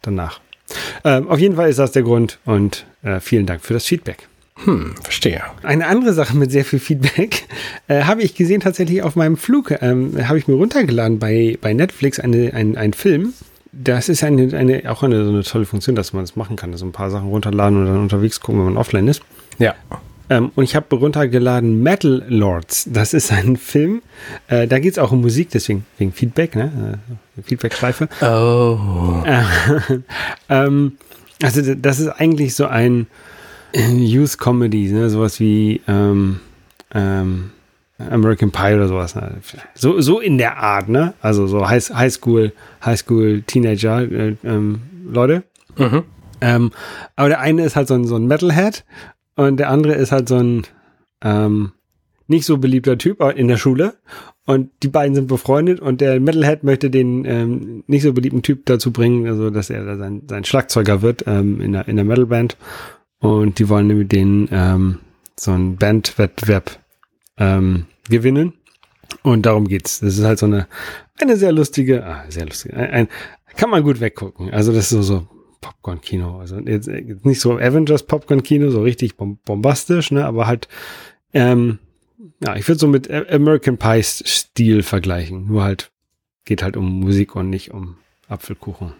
[0.01, 0.41] danach.
[1.03, 4.27] Ähm, auf jeden Fall ist das der Grund und äh, vielen Dank für das Feedback.
[4.65, 5.41] Hm, verstehe.
[5.63, 7.47] Eine andere Sache mit sehr viel Feedback
[7.87, 9.71] äh, habe ich gesehen tatsächlich auf meinem Flug.
[9.81, 13.33] Ähm, habe ich mir runtergeladen bei, bei Netflix eine, ein, ein Film.
[13.71, 16.71] Das ist eine, eine, auch eine, so eine tolle Funktion, dass man das machen kann.
[16.71, 19.21] Also ein paar Sachen runterladen und dann unterwegs gucken, wenn man offline ist.
[19.59, 19.75] Ja.
[20.29, 22.87] Ähm, und ich habe runtergeladen Metal Lords.
[22.91, 24.01] Das ist ein Film.
[24.47, 26.99] Äh, da geht es auch um Musik, deswegen wegen Feedback, ne?
[27.37, 28.09] Äh, Feedback-Schleife.
[28.21, 29.23] Oh.
[29.25, 29.43] Äh,
[30.49, 30.97] ähm,
[31.41, 33.07] also das ist eigentlich so ein
[33.73, 35.09] Youth Comedy, ne?
[35.09, 36.39] sowas wie ähm,
[36.93, 37.51] ähm,
[37.99, 39.15] American Pie oder sowas.
[39.15, 39.37] Ne?
[39.75, 41.13] So, so in der Art, ne?
[41.21, 42.53] Also so High, High School,
[42.83, 45.43] High School Teenager äh, ähm, Leute.
[45.77, 46.03] Mhm.
[46.39, 46.71] Ähm,
[47.15, 48.83] aber der eine ist halt so ein, so ein Metalhead
[49.37, 50.63] und der andere ist halt so ein
[51.21, 51.71] ähm,
[52.27, 53.95] nicht so beliebter Typ in der Schule.
[54.45, 58.65] Und die beiden sind befreundet und der Metalhead möchte den ähm, nicht so beliebten Typ
[58.65, 62.05] dazu bringen, also dass er da sein, sein Schlagzeuger wird ähm, in, der, in der
[62.05, 62.57] Metalband.
[63.19, 64.99] Und die wollen mit denen ähm,
[65.37, 66.79] so einen Bandwettbewerb
[67.37, 68.53] ähm, gewinnen.
[69.23, 69.99] Und darum geht's.
[69.99, 70.67] Das ist halt so eine,
[71.19, 73.07] eine sehr lustige, ah, sehr lustige, ein, ein,
[73.57, 74.51] kann man gut weggucken.
[74.51, 75.27] Also das ist so, so
[75.61, 76.39] Popcorn-Kino.
[76.39, 80.67] Also jetzt, jetzt nicht so Avengers Popcorn-Kino, so richtig bombastisch, ne, aber halt,
[81.33, 81.79] ähm,
[82.43, 85.47] ja, ich würde so mit American Pie Stil vergleichen.
[85.47, 85.91] Nur halt,
[86.45, 87.97] geht halt um Musik und nicht um
[88.27, 88.93] Apfelkuchen.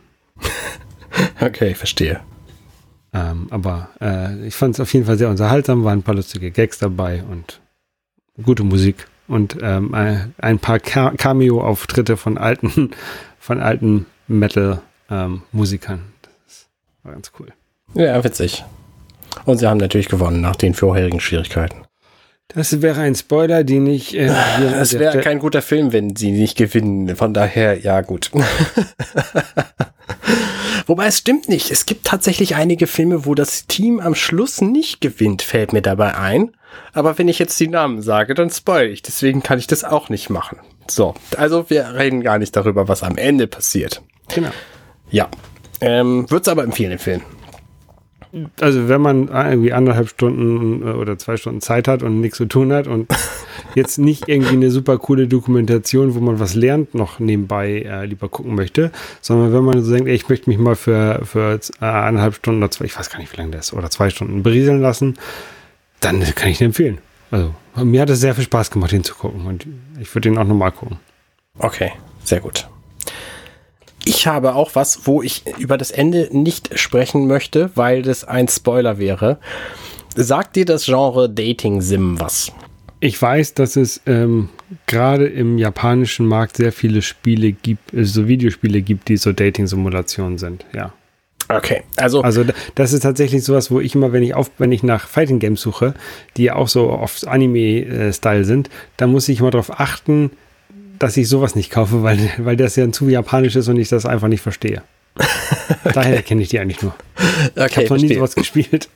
[1.41, 2.22] okay, ich verstehe.
[3.14, 6.51] Ähm, aber äh, ich fand es auf jeden Fall sehr unterhaltsam, waren ein paar lustige
[6.51, 7.62] Gags dabei und
[8.43, 12.91] gute Musik und ähm, ein paar Cameo-Auftritte von alten,
[13.39, 15.99] von alten Metal-Musikern.
[15.99, 16.05] Ähm,
[17.08, 17.47] war ganz cool.
[17.95, 18.64] Ja, witzig.
[19.45, 21.86] Und sie haben natürlich gewonnen nach den vorherigen Schwierigkeiten.
[22.49, 24.16] Das wäre ein Spoiler, den ich.
[24.16, 24.28] Äh,
[24.72, 27.16] das wäre kein guter Film, wenn sie nicht gewinnen.
[27.16, 28.32] Von daher, ja, gut.
[30.86, 31.72] Wobei es stimmt nicht.
[31.72, 36.16] Es gibt tatsächlich einige Filme, wo das Team am Schluss nicht gewinnt, fällt mir dabei
[36.16, 36.51] ein.
[36.93, 39.01] Aber wenn ich jetzt die Namen sage, dann spoil ich.
[39.01, 40.60] Deswegen kann ich das auch nicht machen.
[40.89, 44.01] So, also wir reden gar nicht darüber, was am Ende passiert.
[44.34, 44.51] Genau.
[45.10, 45.30] Ja.
[45.82, 47.21] Ähm, Würd's aber empfehlen, den Film
[48.59, 52.45] also wenn man irgendwie anderthalb Stunden äh, oder zwei Stunden Zeit hat und nichts zu
[52.45, 53.07] tun hat und
[53.75, 58.30] jetzt nicht irgendwie eine super coole Dokumentation, wo man was lernt, noch nebenbei äh, lieber
[58.30, 61.86] gucken möchte, sondern wenn man so denkt, ey, ich möchte mich mal für, für äh,
[61.86, 64.43] eineinhalb Stunden oder zwei, ich weiß gar nicht, wie lange das ist, oder zwei Stunden
[64.43, 65.17] berieseln lassen,
[65.99, 66.99] dann kann ich den empfehlen.
[67.32, 67.53] Also
[67.84, 69.65] mir hat es sehr viel Spaß gemacht, ihn zu gucken und
[69.99, 70.97] ich würde ihn auch nochmal gucken.
[71.59, 71.91] Okay,
[72.23, 72.67] sehr gut.
[74.08, 78.47] Ich habe auch was, wo ich über das Ende nicht sprechen möchte, weil das ein
[78.47, 79.38] Spoiler wäre.
[80.16, 82.53] Sagt dir das Genre Dating Sim was?
[83.01, 84.47] Ich weiß, dass es ähm,
[84.86, 90.38] gerade im japanischen Markt sehr viele Spiele gibt, äh, so Videospiele gibt, die so Dating-Simulationen
[90.38, 90.93] sind, ja.
[91.49, 92.22] Okay, also.
[92.22, 92.45] Also,
[92.76, 95.60] das ist tatsächlich sowas, wo ich immer, wenn ich auf, wenn ich nach Fighting Games
[95.60, 95.93] suche,
[96.38, 100.32] die ja auch so oft Anime-Style sind, da muss ich immer darauf achten,
[100.99, 104.05] dass ich sowas nicht kaufe, weil, weil das ja zu japanisch ist und ich das
[104.05, 104.83] einfach nicht verstehe.
[105.15, 105.91] okay.
[105.93, 106.93] Daher kenne ich die eigentlich nur.
[107.55, 108.89] Okay, ich habe noch nie sowas gespielt.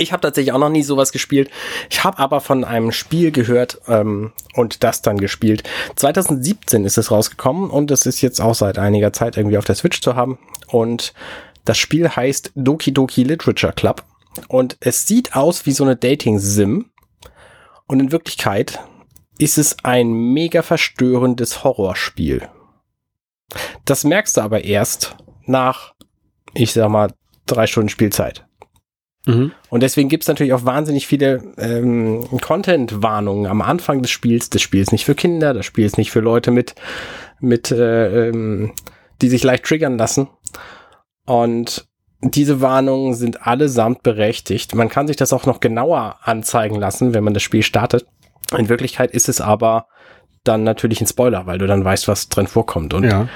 [0.00, 1.50] Ich habe tatsächlich auch noch nie sowas gespielt.
[1.90, 5.64] Ich habe aber von einem Spiel gehört ähm, und das dann gespielt.
[5.96, 9.74] 2017 ist es rausgekommen und es ist jetzt auch seit einiger Zeit irgendwie auf der
[9.74, 10.38] Switch zu haben.
[10.68, 11.14] Und
[11.64, 14.04] das Spiel heißt Doki Doki Literature Club.
[14.46, 16.86] Und es sieht aus wie so eine Dating-Sim.
[17.88, 18.78] Und in Wirklichkeit
[19.38, 22.48] ist es ein mega verstörendes Horrorspiel.
[23.84, 25.16] Das merkst du aber erst
[25.46, 25.94] nach,
[26.54, 27.12] ich sag mal,
[27.46, 28.44] drei Stunden Spielzeit.
[29.26, 29.52] Mhm.
[29.70, 34.50] Und deswegen gibt es natürlich auch wahnsinnig viele ähm, Content-Warnungen am Anfang des Spiels.
[34.50, 36.74] Das Spiel ist nicht für Kinder, das Spiel ist nicht für Leute mit,
[37.40, 38.72] mit äh, ähm,
[39.22, 40.28] die sich leicht triggern lassen.
[41.26, 41.86] Und
[42.20, 44.74] diese Warnungen sind allesamt berechtigt.
[44.74, 48.06] Man kann sich das auch noch genauer anzeigen lassen, wenn man das Spiel startet.
[48.56, 49.86] In Wirklichkeit ist es aber
[50.44, 52.94] dann natürlich ein Spoiler, weil du dann weißt, was drin vorkommt.
[52.94, 53.28] Und ja.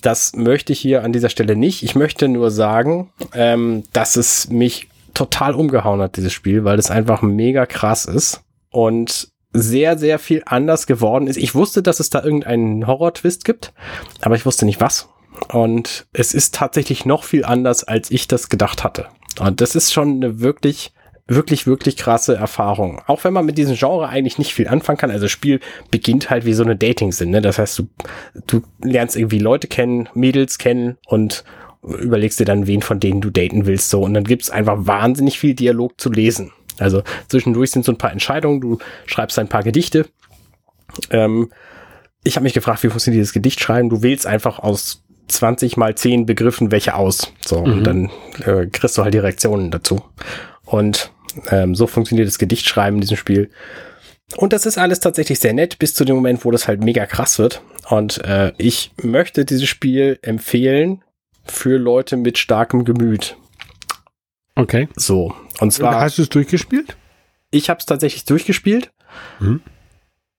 [0.00, 1.82] das möchte ich hier an dieser Stelle nicht.
[1.82, 6.90] Ich möchte nur sagen, ähm, dass es mich total umgehauen hat, dieses Spiel, weil es
[6.90, 11.36] einfach mega krass ist und sehr, sehr viel anders geworden ist.
[11.36, 13.72] Ich wusste, dass es da irgendeinen Horror-Twist gibt,
[14.20, 15.08] aber ich wusste nicht was.
[15.52, 19.06] Und es ist tatsächlich noch viel anders, als ich das gedacht hatte.
[19.38, 20.92] Und das ist schon eine wirklich
[21.26, 23.00] wirklich, wirklich krasse Erfahrung.
[23.06, 25.10] Auch wenn man mit diesem Genre eigentlich nicht viel anfangen kann.
[25.10, 25.60] Also das Spiel
[25.90, 27.30] beginnt halt wie so eine Dating-Sinn.
[27.30, 27.40] Ne?
[27.40, 27.88] Das heißt, du,
[28.46, 31.44] du lernst irgendwie Leute kennen, Mädels kennen und
[31.82, 33.90] überlegst dir dann, wen von denen du daten willst.
[33.90, 34.02] So.
[34.02, 36.52] Und dann gibt's einfach wahnsinnig viel Dialog zu lesen.
[36.78, 38.60] Also zwischendurch sind so ein paar Entscheidungen.
[38.60, 40.06] Du schreibst ein paar Gedichte.
[41.10, 41.50] Ähm,
[42.22, 43.90] ich habe mich gefragt, wie funktioniert dieses Gedicht schreiben?
[43.90, 47.32] Du wählst einfach aus 20 mal 10 Begriffen welche aus.
[47.44, 47.72] So, mhm.
[47.72, 48.10] und dann
[48.44, 50.02] äh, kriegst du halt die Reaktionen dazu.
[50.64, 51.12] Und
[51.50, 53.50] ähm, so funktioniert das Gedichtschreiben in diesem Spiel.
[54.36, 57.06] Und das ist alles tatsächlich sehr nett, bis zu dem Moment, wo das halt mega
[57.06, 57.62] krass wird.
[57.90, 61.02] Und äh, ich möchte dieses Spiel empfehlen
[61.44, 63.36] für Leute mit starkem Gemüt.
[64.56, 64.88] Okay.
[64.96, 65.34] So.
[65.60, 66.00] Und zwar.
[66.00, 66.96] Hast du es durchgespielt?
[67.50, 68.90] Ich habe es tatsächlich durchgespielt.
[69.40, 69.60] Mhm.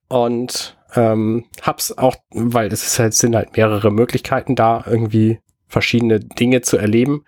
[0.07, 6.19] Und ähm, hab's auch, weil es ist halt, sind halt mehrere Möglichkeiten da, irgendwie verschiedene
[6.19, 7.23] Dinge zu erleben.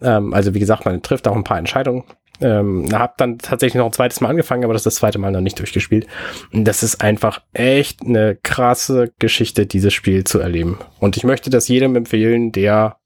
[0.00, 2.04] Ähm, also wie gesagt, man trifft auch ein paar Entscheidungen
[2.40, 5.32] Ähm, habe dann tatsächlich noch ein zweites Mal angefangen, aber das ist das zweite Mal
[5.32, 6.06] noch nicht durchgespielt.
[6.52, 10.78] Und das ist einfach echt eine krasse Geschichte, dieses Spiel zu erleben.
[11.00, 12.96] Und ich möchte das jedem empfehlen, der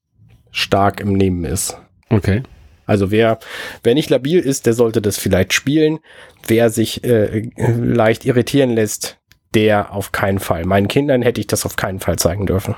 [0.50, 1.78] stark im Nehmen ist.
[2.10, 2.42] Okay.
[2.84, 3.38] Also wer,
[3.82, 6.00] wer nicht labil ist, der sollte das vielleicht spielen.
[6.46, 9.18] Wer sich äh, leicht irritieren lässt,
[9.54, 10.64] der auf keinen Fall.
[10.64, 12.74] Meinen Kindern hätte ich das auf keinen Fall zeigen dürfen.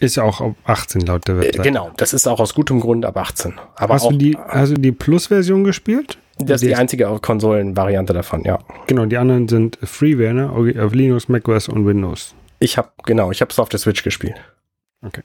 [0.00, 1.62] Ist ja auch ab 18 laut der Äh, Website.
[1.62, 3.54] genau, das ist auch aus gutem Grund ab 18.
[3.76, 6.18] Aber hast, auch, du die, hast du die Plus-Version gespielt?
[6.38, 8.58] das ist die einzige Konsolenvariante davon, ja.
[8.88, 10.50] Genau, die anderen sind Freeware, ne?
[10.50, 12.34] Auf Linux, macOS und Windows.
[12.58, 14.34] Ich habe genau, ich habe es auf der Switch gespielt.
[15.06, 15.22] Okay.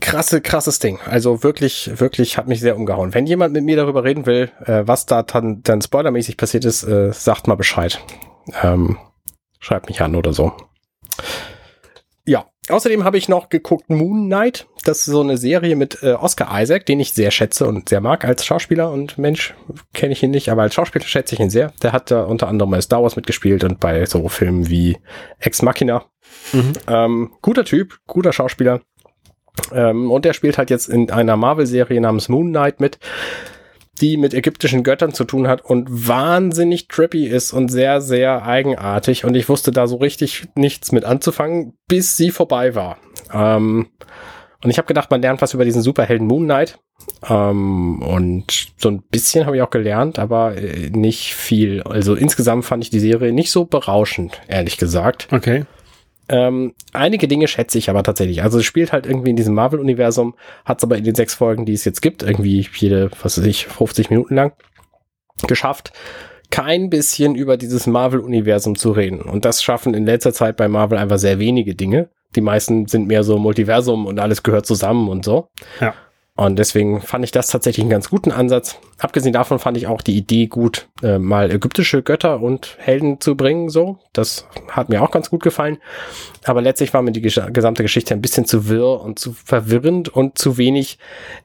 [0.00, 0.98] Krasse, krasses Ding.
[1.06, 3.14] Also wirklich, wirklich hat mich sehr umgehauen.
[3.14, 6.84] Wenn jemand mit mir darüber reden will, äh, was da dann, dann spoilermäßig passiert ist,
[6.84, 7.98] äh, sagt mal Bescheid.
[8.62, 8.98] Ähm,
[9.58, 10.52] schreibt mich an oder so.
[12.26, 14.66] Ja, außerdem habe ich noch geguckt Moon Knight.
[14.84, 18.00] Das ist so eine Serie mit äh, Oscar Isaac, den ich sehr schätze und sehr
[18.00, 19.54] mag als Schauspieler und Mensch
[19.94, 21.72] kenne ich ihn nicht, aber als Schauspieler schätze ich ihn sehr.
[21.82, 24.98] Der hat da unter anderem bei Star Wars mitgespielt und bei so Filmen wie
[25.38, 26.04] Ex Machina.
[26.52, 26.72] Mhm.
[26.86, 28.80] Ähm, guter Typ, guter Schauspieler.
[29.72, 32.98] Ähm, und er spielt halt jetzt in einer Marvel-Serie namens Moon Knight mit,
[34.00, 39.24] die mit ägyptischen Göttern zu tun hat und wahnsinnig trippy ist und sehr, sehr eigenartig.
[39.24, 42.98] Und ich wusste da so richtig nichts mit anzufangen, bis sie vorbei war.
[43.32, 43.88] Ähm,
[44.62, 46.78] und ich habe gedacht, man lernt was über diesen Superhelden Moon Knight.
[47.28, 51.82] Ähm, und so ein bisschen habe ich auch gelernt, aber äh, nicht viel.
[51.82, 55.28] Also insgesamt fand ich die Serie nicht so berauschend, ehrlich gesagt.
[55.30, 55.64] Okay.
[56.28, 58.42] Ähm, einige Dinge schätze ich aber tatsächlich.
[58.42, 61.66] Also es spielt halt irgendwie in diesem Marvel-Universum, hat es aber in den sechs Folgen,
[61.66, 64.52] die es jetzt gibt, irgendwie jede, was weiß ich, 50 Minuten lang
[65.46, 65.92] geschafft,
[66.50, 69.20] kein bisschen über dieses Marvel-Universum zu reden.
[69.20, 72.08] Und das schaffen in letzter Zeit bei Marvel einfach sehr wenige Dinge.
[72.34, 75.48] Die meisten sind mehr so Multiversum und alles gehört zusammen und so.
[75.80, 75.94] Ja.
[76.38, 78.76] Und deswegen fand ich das tatsächlich einen ganz guten Ansatz.
[78.98, 83.36] Abgesehen davon fand ich auch die Idee gut, äh, mal ägyptische Götter und Helden zu
[83.36, 83.98] bringen, so.
[84.12, 85.78] Das hat mir auch ganz gut gefallen.
[86.44, 90.10] Aber letztlich war mir die gesch- gesamte Geschichte ein bisschen zu wirr und zu verwirrend
[90.10, 90.98] und zu wenig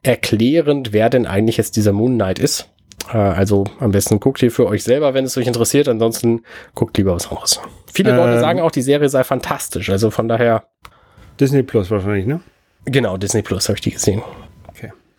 [0.03, 2.67] erklärend, wer denn eigentlich jetzt dieser Moon Knight ist.
[3.13, 5.87] Äh, also am besten guckt ihr für euch selber, wenn es euch interessiert.
[5.87, 6.43] Ansonsten
[6.75, 7.61] guckt lieber was anderes.
[7.93, 8.39] Viele Leute Ähm.
[8.41, 9.89] sagen auch, die Serie sei fantastisch.
[9.89, 10.65] Also von daher,
[11.39, 12.41] Disney Plus wahrscheinlich, ne?
[12.85, 14.21] genau, Disney Plus habe ich die gesehen.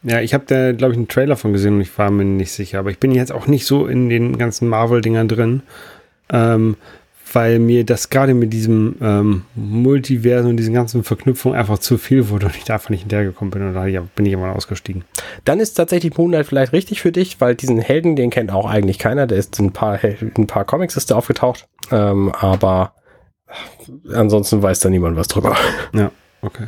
[0.05, 2.53] Ja, ich habe da, glaube ich, einen Trailer von gesehen und ich war mir nicht
[2.53, 2.81] sicher.
[2.81, 5.63] Aber ich bin jetzt auch nicht so in den ganzen Marvel-Dingern drin,
[6.31, 6.77] ähm,
[7.33, 12.29] weil mir das gerade mit diesem ähm, Multiversen und diesen ganzen Verknüpfungen einfach zu viel
[12.29, 13.85] wurde und ich da einfach nicht hinterhergekommen bin und da
[14.15, 15.05] bin ich immer ausgestiegen.
[15.45, 18.69] Dann ist tatsächlich Moon Knight vielleicht richtig für dich, weil diesen Helden, den kennt auch
[18.69, 19.27] eigentlich keiner.
[19.27, 21.69] Der ist in ein paar, in ein paar Comics ist der aufgetaucht.
[21.91, 22.95] Ähm, aber
[24.13, 25.57] ansonsten weiß da niemand was drüber.
[25.95, 26.11] Ja,
[26.43, 26.67] okay.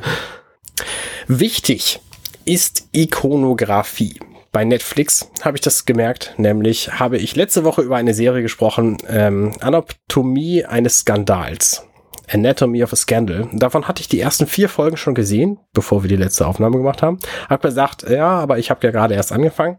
[1.26, 2.00] Wichtig
[2.44, 4.20] ist Ikonografie.
[4.52, 8.98] Bei Netflix habe ich das gemerkt, nämlich habe ich letzte Woche über eine Serie gesprochen,
[9.08, 11.86] ähm, Anatomie eines Skandals.
[12.30, 13.48] Anatomy of a Scandal.
[13.52, 17.02] Davon hatte ich die ersten vier Folgen schon gesehen, bevor wir die letzte Aufnahme gemacht
[17.02, 17.18] haben.
[17.48, 19.78] Hab gesagt, ja, aber ich habe ja gerade erst angefangen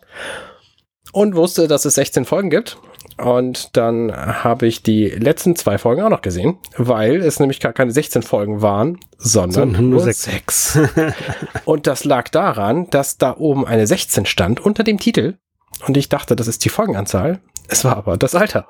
[1.11, 2.77] und wusste, dass es 16 Folgen gibt.
[3.17, 7.71] Und dann habe ich die letzten zwei Folgen auch noch gesehen, weil es nämlich gar
[7.71, 10.73] keine 16 Folgen waren, sondern, Sondern nur nur sechs.
[10.73, 10.79] sechs.
[11.65, 15.35] und das lag daran, dass da oben eine 16 stand unter dem Titel.
[15.87, 17.39] Und ich dachte, das ist die Folgenanzahl.
[17.69, 18.67] Es war aber das Alter.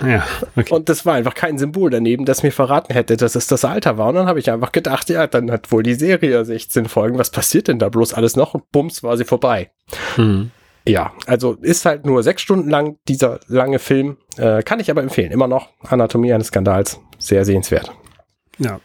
[0.00, 0.72] Ja, okay.
[0.72, 3.98] Und das war einfach kein Symbol daneben, das mir verraten hätte, dass es das Alter
[3.98, 4.08] war.
[4.08, 7.18] Und dann habe ich einfach gedacht, ja, dann hat wohl die Serie 16 Folgen.
[7.18, 8.54] Was passiert denn da bloß alles noch?
[8.54, 9.70] Und bums, war sie vorbei.
[10.14, 10.50] Hm.
[10.88, 14.16] Ja, also ist halt nur sechs Stunden lang dieser lange Film.
[14.36, 15.32] Äh, kann ich aber empfehlen.
[15.32, 17.00] Immer noch Anatomie eines Skandals.
[17.18, 17.90] Sehr sehenswert.
[18.58, 18.80] Ja.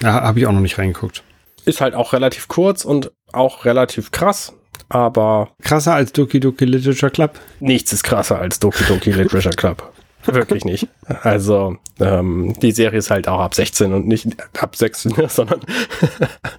[0.00, 1.22] Da habe ich auch noch nicht reingeguckt.
[1.64, 4.54] Ist halt auch relativ kurz und auch relativ krass.
[4.88, 7.38] Aber Krasser als Doki Doki Literature Club.
[7.60, 9.92] nichts ist krasser als Doki Doki Literature Club.
[10.24, 10.88] Wirklich nicht.
[11.22, 15.60] Also, ähm, die Serie ist halt auch ab 16 und nicht ab 16, sondern.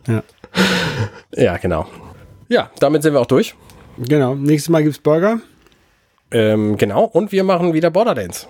[0.08, 0.24] Ja.
[1.36, 1.88] ja, genau.
[2.48, 3.56] Ja, damit sind wir auch durch.
[4.08, 4.36] Genau.
[4.36, 5.40] Nächstes Mal gibt's Burger.
[6.32, 7.06] Ähm, genau.
[7.06, 8.48] Und wir machen wieder Borderlands.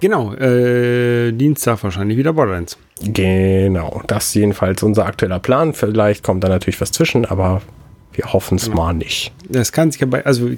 [0.00, 0.34] Genau.
[0.34, 2.76] Äh, Dienstag wahrscheinlich wieder Borderlands.
[3.02, 4.02] Genau.
[4.06, 5.74] Das ist jedenfalls unser aktueller Plan.
[5.74, 7.62] Vielleicht kommt da natürlich was zwischen, aber
[8.12, 9.32] wir hoffen es mal nicht.
[9.48, 10.48] Das kann sich aber, also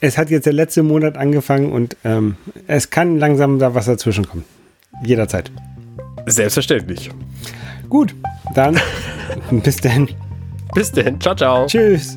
[0.00, 4.28] es hat jetzt der letzte Monat angefangen und ähm, es kann langsam da was dazwischen
[4.28, 4.44] kommen.
[5.04, 5.50] Jederzeit.
[6.26, 7.10] Selbstverständlich.
[7.88, 8.14] Gut,
[8.54, 8.78] dann
[9.50, 10.08] bis dann.
[10.74, 11.20] Bis denn.
[11.20, 11.66] Ciao, ciao.
[11.66, 12.16] Tschüss.